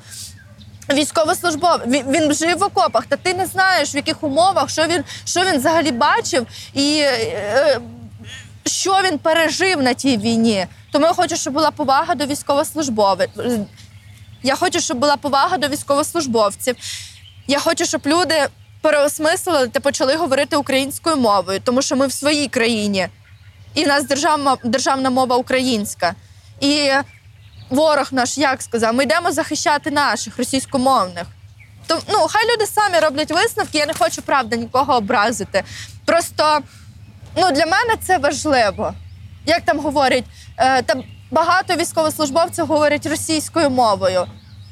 Військовослужбовець, 0.92 1.86
він, 1.86 2.34
жив 2.34 2.58
в 2.58 2.62
окопах, 2.62 3.06
та 3.06 3.16
ти 3.16 3.34
не 3.34 3.46
знаєш, 3.46 3.94
в 3.94 3.96
яких 3.96 4.22
умовах, 4.22 4.70
що 4.70 4.86
він 4.86 5.04
що 5.24 5.44
він 5.44 5.56
взагалі 5.56 5.92
бачив 5.92 6.46
і 6.74 7.00
е, 7.04 7.80
що 8.66 9.00
він 9.04 9.18
пережив 9.18 9.82
на 9.82 9.94
тій 9.94 10.16
війні. 10.16 10.66
Тому 10.92 11.06
я 11.06 11.12
хочу, 11.12 11.36
щоб 11.36 11.52
була 11.52 11.70
повага 11.70 12.14
до 12.14 12.26
військовослужбовців. 12.26 13.30
Я 14.42 14.56
хочу, 14.56 14.80
щоб 14.80 14.98
була 14.98 15.16
повага 15.16 15.58
до 15.58 15.68
військовослужбовців. 15.68 16.76
Я 17.46 17.58
хочу, 17.58 17.84
щоб 17.86 18.00
люди 18.06 18.48
переосмислили 18.80 19.68
та 19.68 19.80
почали 19.80 20.16
говорити 20.16 20.56
українською 20.56 21.16
мовою, 21.16 21.60
тому 21.64 21.82
що 21.82 21.96
ми 21.96 22.06
в 22.06 22.12
своїй 22.12 22.48
країні, 22.48 23.08
і 23.74 23.84
в 23.84 23.88
нас 23.88 24.04
державна, 24.04 24.56
державна 24.64 25.10
мова 25.10 25.36
українська. 25.36 26.14
І 26.60 26.90
ворог 27.70 28.08
наш 28.12 28.38
як 28.38 28.62
сказав, 28.62 28.94
ми 28.94 29.02
йдемо 29.02 29.32
захищати 29.32 29.90
наших 29.90 30.38
російськомовних. 30.38 31.24
То 31.86 32.00
ну, 32.08 32.26
хай 32.30 32.52
люди 32.52 32.66
самі 32.66 32.98
роблять 32.98 33.30
висновки. 33.30 33.78
Я 33.78 33.86
не 33.86 33.94
хочу 33.94 34.22
правда 34.22 34.56
нікого 34.56 34.96
образити. 34.96 35.62
Просто 36.04 36.58
ну, 37.36 37.50
для 37.50 37.66
мене 37.66 37.94
це 38.02 38.18
важливо. 38.18 38.94
Як 39.46 39.62
там 39.62 39.78
говорять, 39.78 40.24
е, 40.56 40.82
там 40.82 41.02
багато 41.30 41.76
військовослужбовців 41.76 42.66
говорять 42.66 43.06
російською 43.06 43.70
мовою. 43.70 44.26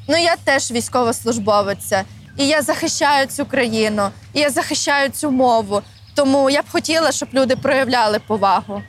Ну 0.08 0.16
я 0.16 0.36
теж 0.36 0.70
військовослужбовиця, 0.70 2.04
і 2.36 2.46
я 2.46 2.62
захищаю 2.62 3.26
цю 3.26 3.46
країну, 3.46 4.10
і 4.32 4.40
я 4.40 4.50
захищаю 4.50 5.08
цю 5.08 5.30
мову. 5.30 5.82
Тому 6.14 6.50
я 6.50 6.62
б 6.62 6.64
хотіла, 6.72 7.12
щоб 7.12 7.28
люди 7.34 7.56
проявляли 7.56 8.18
повагу. 8.18 8.82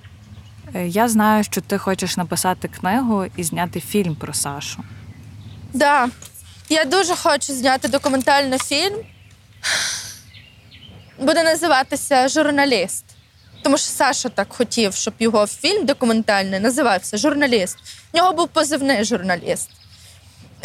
Е, 0.75 0.87
Я 0.87 1.07
знаю, 1.09 1.43
що 1.43 1.61
ти 1.61 1.77
хочеш 1.77 2.17
написати 2.17 2.67
книгу 2.67 3.25
і 3.37 3.43
зняти 3.43 3.79
фільм 3.79 4.15
про 4.15 4.33
Сашу. 4.33 4.83
Да. 5.73 6.09
Я 6.69 6.85
дуже 6.85 7.15
хочу 7.15 7.53
зняти 7.53 7.87
документальний 7.87 8.59
фільм. 8.59 8.95
Буде 11.19 11.43
називатися 11.43 12.27
Журналіст. 12.27 13.05
Тому 13.61 13.77
що 13.77 13.87
Саша 13.87 14.29
так 14.29 14.53
хотів, 14.53 14.93
щоб 14.95 15.13
його 15.19 15.47
фільм 15.47 15.85
документальний 15.85 16.59
називався 16.59 17.17
Журналіст. 17.17 17.77
В 18.13 18.17
нього 18.17 18.33
був 18.33 18.47
позивний 18.47 19.03
журналіст. 19.03 19.69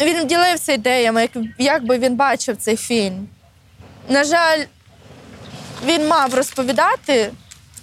Він 0.01 0.27
ділився 0.27 0.73
ідеями, 0.73 1.29
як, 1.57 1.85
би 1.85 1.97
він 1.97 2.15
бачив 2.15 2.57
цей 2.57 2.75
фільм. 2.77 3.27
На 4.09 4.23
жаль, 4.23 4.63
він 5.85 6.07
мав 6.07 6.33
розповідати 6.33 7.31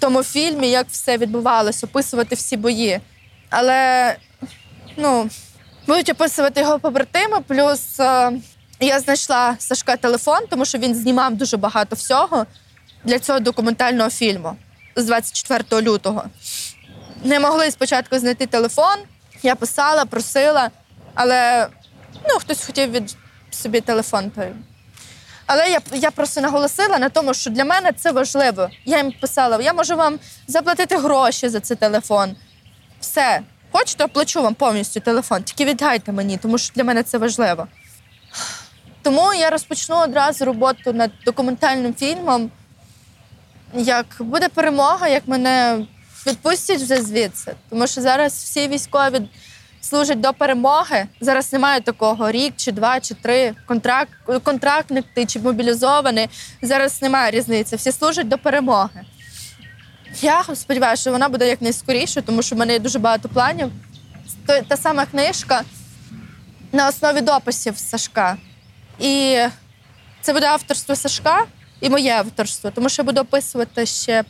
тому 0.00 0.22
фільмі, 0.22 0.70
як 0.70 0.86
все 0.90 1.18
відбувалося, 1.18 1.86
описувати 1.86 2.34
всі 2.34 2.56
бої. 2.56 3.00
Але 3.50 4.16
ну, 4.96 5.30
будуть 5.86 6.08
описувати 6.08 6.60
його 6.60 6.78
побратими. 6.78 7.40
Плюс 7.40 8.00
е, 8.00 8.32
я 8.80 9.00
знайшла 9.00 9.56
Сашка 9.58 9.96
телефон, 9.96 10.38
тому 10.50 10.64
що 10.64 10.78
він 10.78 10.94
знімав 10.94 11.34
дуже 11.34 11.56
багато 11.56 11.96
всього 11.96 12.46
для 13.04 13.18
цього 13.18 13.40
документального 13.40 14.10
фільму 14.10 14.56
з 14.96 15.04
24 15.04 15.82
лютого. 15.82 16.24
Не 17.24 17.40
могли 17.40 17.70
спочатку 17.70 18.18
знайти 18.18 18.46
телефон. 18.46 18.96
Я 19.42 19.54
писала, 19.54 20.04
просила, 20.04 20.70
але 21.14 21.68
ну, 22.28 22.38
хтось 22.38 22.66
хотів 22.66 22.90
від 22.90 23.16
собі 23.50 23.80
телефон. 23.80 24.30
той. 24.30 24.52
Але 25.52 25.70
я, 25.70 25.80
я 25.92 26.10
просто 26.10 26.40
наголосила 26.40 26.98
на 26.98 27.08
тому, 27.08 27.34
що 27.34 27.50
для 27.50 27.64
мене 27.64 27.92
це 27.92 28.12
важливо. 28.12 28.70
Я 28.84 28.96
їм 28.96 29.12
писала: 29.20 29.62
я 29.62 29.72
можу 29.72 29.96
вам 29.96 30.18
заплатити 30.46 30.96
гроші 30.96 31.48
за 31.48 31.60
цей 31.60 31.76
телефон. 31.76 32.36
Все. 33.00 33.40
Хочете, 33.72 34.04
оплачу 34.04 34.42
вам 34.42 34.54
повністю 34.54 35.00
телефон, 35.00 35.42
тільки 35.42 35.64
віддайте 35.64 36.12
мені, 36.12 36.36
тому 36.36 36.58
що 36.58 36.72
для 36.74 36.84
мене 36.84 37.02
це 37.02 37.18
важливо. 37.18 37.66
Тому 39.02 39.34
я 39.34 39.50
розпочну 39.50 39.96
одразу 39.96 40.44
роботу 40.44 40.92
над 40.92 41.10
документальним 41.24 41.94
фільмом. 41.94 42.50
Як 43.74 44.06
буде 44.18 44.48
перемога, 44.48 45.08
як 45.08 45.28
мене 45.28 45.86
відпустять 46.26 46.80
вже 46.80 47.02
звідси. 47.02 47.54
Тому 47.70 47.86
що 47.86 48.00
зараз 48.00 48.32
всі 48.32 48.68
військові 48.68 49.20
служать 49.80 50.20
до 50.20 50.32
перемоги. 50.32 51.06
Зараз 51.20 51.52
немає 51.52 51.80
такого 51.80 52.30
рік, 52.30 52.54
чи 52.56 52.72
два, 52.72 53.00
чи 53.00 53.14
три. 53.14 53.54
Контракт, 53.66 54.12
контрактник 54.42 55.04
ти 55.14 55.26
чи 55.26 55.40
мобілізований. 55.40 56.28
Зараз 56.62 57.02
немає 57.02 57.30
різниці. 57.30 57.76
Всі 57.76 57.92
служать 57.92 58.28
до 58.28 58.38
перемоги. 58.38 59.00
Я 60.20 60.44
сподіваюся, 60.54 61.00
що 61.00 61.12
вона 61.12 61.28
буде 61.28 61.48
якнайскоріше, 61.48 62.22
тому 62.22 62.42
що 62.42 62.56
в 62.56 62.58
мене 62.58 62.72
є 62.72 62.78
дуже 62.78 62.98
багато 62.98 63.28
планів. 63.28 63.72
Та 64.68 64.76
сама 64.76 65.06
книжка 65.06 65.62
на 66.72 66.88
основі 66.88 67.20
дописів 67.20 67.78
Сашка. 67.78 68.36
І 68.98 69.38
це 70.20 70.32
буде 70.32 70.46
авторство 70.46 70.96
Сашка 70.96 71.46
і 71.80 71.90
моє 71.90 72.12
авторство, 72.12 72.70
тому 72.70 72.88
що 72.88 73.02
я 73.02 73.06
буду 73.06 73.20
описувати 73.20 73.86
ще 73.86 74.24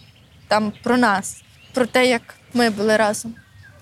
там 0.48 0.72
про 0.82 0.96
нас, 0.96 1.42
про 1.72 1.86
те, 1.86 2.06
як 2.06 2.22
ми 2.54 2.70
були 2.70 2.96
разом. 2.96 3.34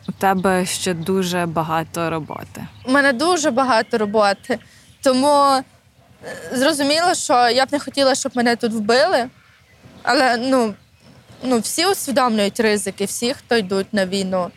У 0.09 0.13
тебе 0.13 0.67
ще 0.67 0.95
дуже 0.95 1.47
багато 1.47 2.11
роботи. 2.11 2.67
У 2.85 2.93
мене 2.93 3.13
дуже 3.13 3.51
багато 3.51 3.99
роботи, 3.99 4.59
тому 5.03 5.37
е, 5.37 5.65
зрозуміло, 6.53 7.15
що 7.15 7.49
я 7.49 7.67
б 7.67 7.69
не 7.73 7.79
хотіла, 7.79 8.15
щоб 8.15 8.33
мене 8.35 8.57
тут 8.57 8.73
вбили. 8.73 9.29
Але 10.03 10.37
ну, 10.37 10.75
ну, 11.43 11.59
всі 11.59 11.87
усвідомлюють 11.87 12.61
ризики, 12.61 13.05
всі, 13.05 13.35
хто 13.35 13.57
йдуть 13.57 13.95
на 13.95 14.07
війну. 14.07 14.51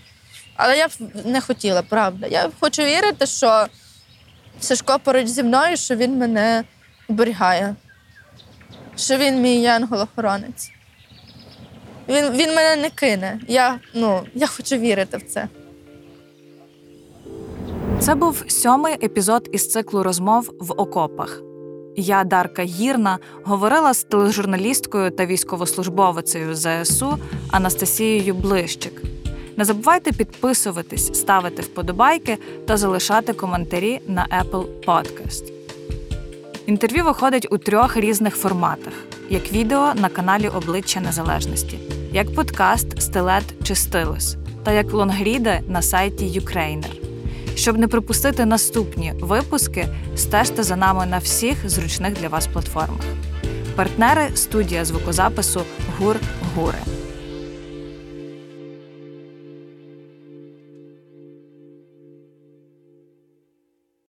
Але 0.56 0.78
я 0.78 0.88
б 0.88 0.91
не 1.26 1.41
хотіла, 1.41 1.82
правда. 1.82 2.28
Я 2.28 2.49
хочу 2.60 2.84
вірити, 2.84 3.26
що 3.26 3.68
Сашко 4.60 4.99
поруч 4.99 5.28
зі 5.28 5.43
мною, 5.43 5.78
що 5.78 5.95
він 5.95 6.18
мене 6.18 6.64
оберігає, 7.10 7.76
що 8.97 9.18
він 9.18 9.41
мій 9.41 9.62
янгол-охоронець. 9.62 10.72
Він, 12.10 12.32
він 12.32 12.56
мене 12.56 12.76
не 12.82 12.89
кине. 12.89 13.39
Я, 13.47 13.80
ну, 13.93 14.22
я 14.34 14.47
хочу 14.47 14.78
вірити 14.78 15.18
в 15.18 15.22
це. 15.22 15.47
Це 17.99 18.16
був 18.16 18.43
сьомий 18.47 18.93
епізод 19.06 19.49
із 19.52 19.72
циклу 19.72 20.04
розмов 20.04 20.54
в 20.60 20.72
окопах. 20.72 21.41
Я, 21.95 22.24
Дарка 22.24 22.64
Гірна, 22.64 23.18
говорила 23.43 23.93
з 23.93 24.04
тележурналісткою 24.04 25.12
та 25.12 25.26
військовослужбовицею 25.26 26.56
ЗСУ 26.56 27.18
Анастасією 27.52 28.34
Блищик. 28.34 29.02
Не 29.58 29.66
забувайте 29.66 30.12
підписуватись, 30.12 31.20
ставити 31.20 31.62
вподобайки 31.62 32.38
та 32.68 32.78
залишати 32.78 33.34
коментарі 33.34 34.02
на 34.08 34.43
Apple 34.43 34.66
Podcast. 34.86 35.61
Інтерв'ю 36.66 37.05
виходить 37.05 37.47
у 37.51 37.57
трьох 37.57 37.97
різних 37.97 38.36
форматах: 38.36 38.93
як 39.30 39.51
відео 39.51 39.93
на 39.95 40.09
каналі 40.09 40.47
Обличчя 40.47 41.01
Незалежності, 41.01 41.80
як 42.14 42.36
подкаст 42.36 43.01
Стилет 43.01 43.43
чи 43.64 43.76
Стилус, 43.76 44.36
та 44.64 44.72
як 44.72 44.93
лонгріди 44.93 45.62
на 45.68 45.82
сайті 45.82 46.39
Ukrainer. 46.39 46.91
Щоб 47.55 47.78
не 47.78 47.88
пропустити 47.88 48.45
наступні 48.45 49.14
випуски, 49.20 49.88
стежте 50.16 50.64
за 50.64 50.76
нами 50.76 51.05
на 51.05 51.18
всіх 51.18 51.70
зручних 51.70 52.14
для 52.14 52.28
вас 52.28 52.47
платформах. 52.47 53.05
Партнери 53.76 54.30
студія 54.36 54.86
звукозапису 54.86 55.62
Гур 55.99 56.16
Гури. 56.55 57.01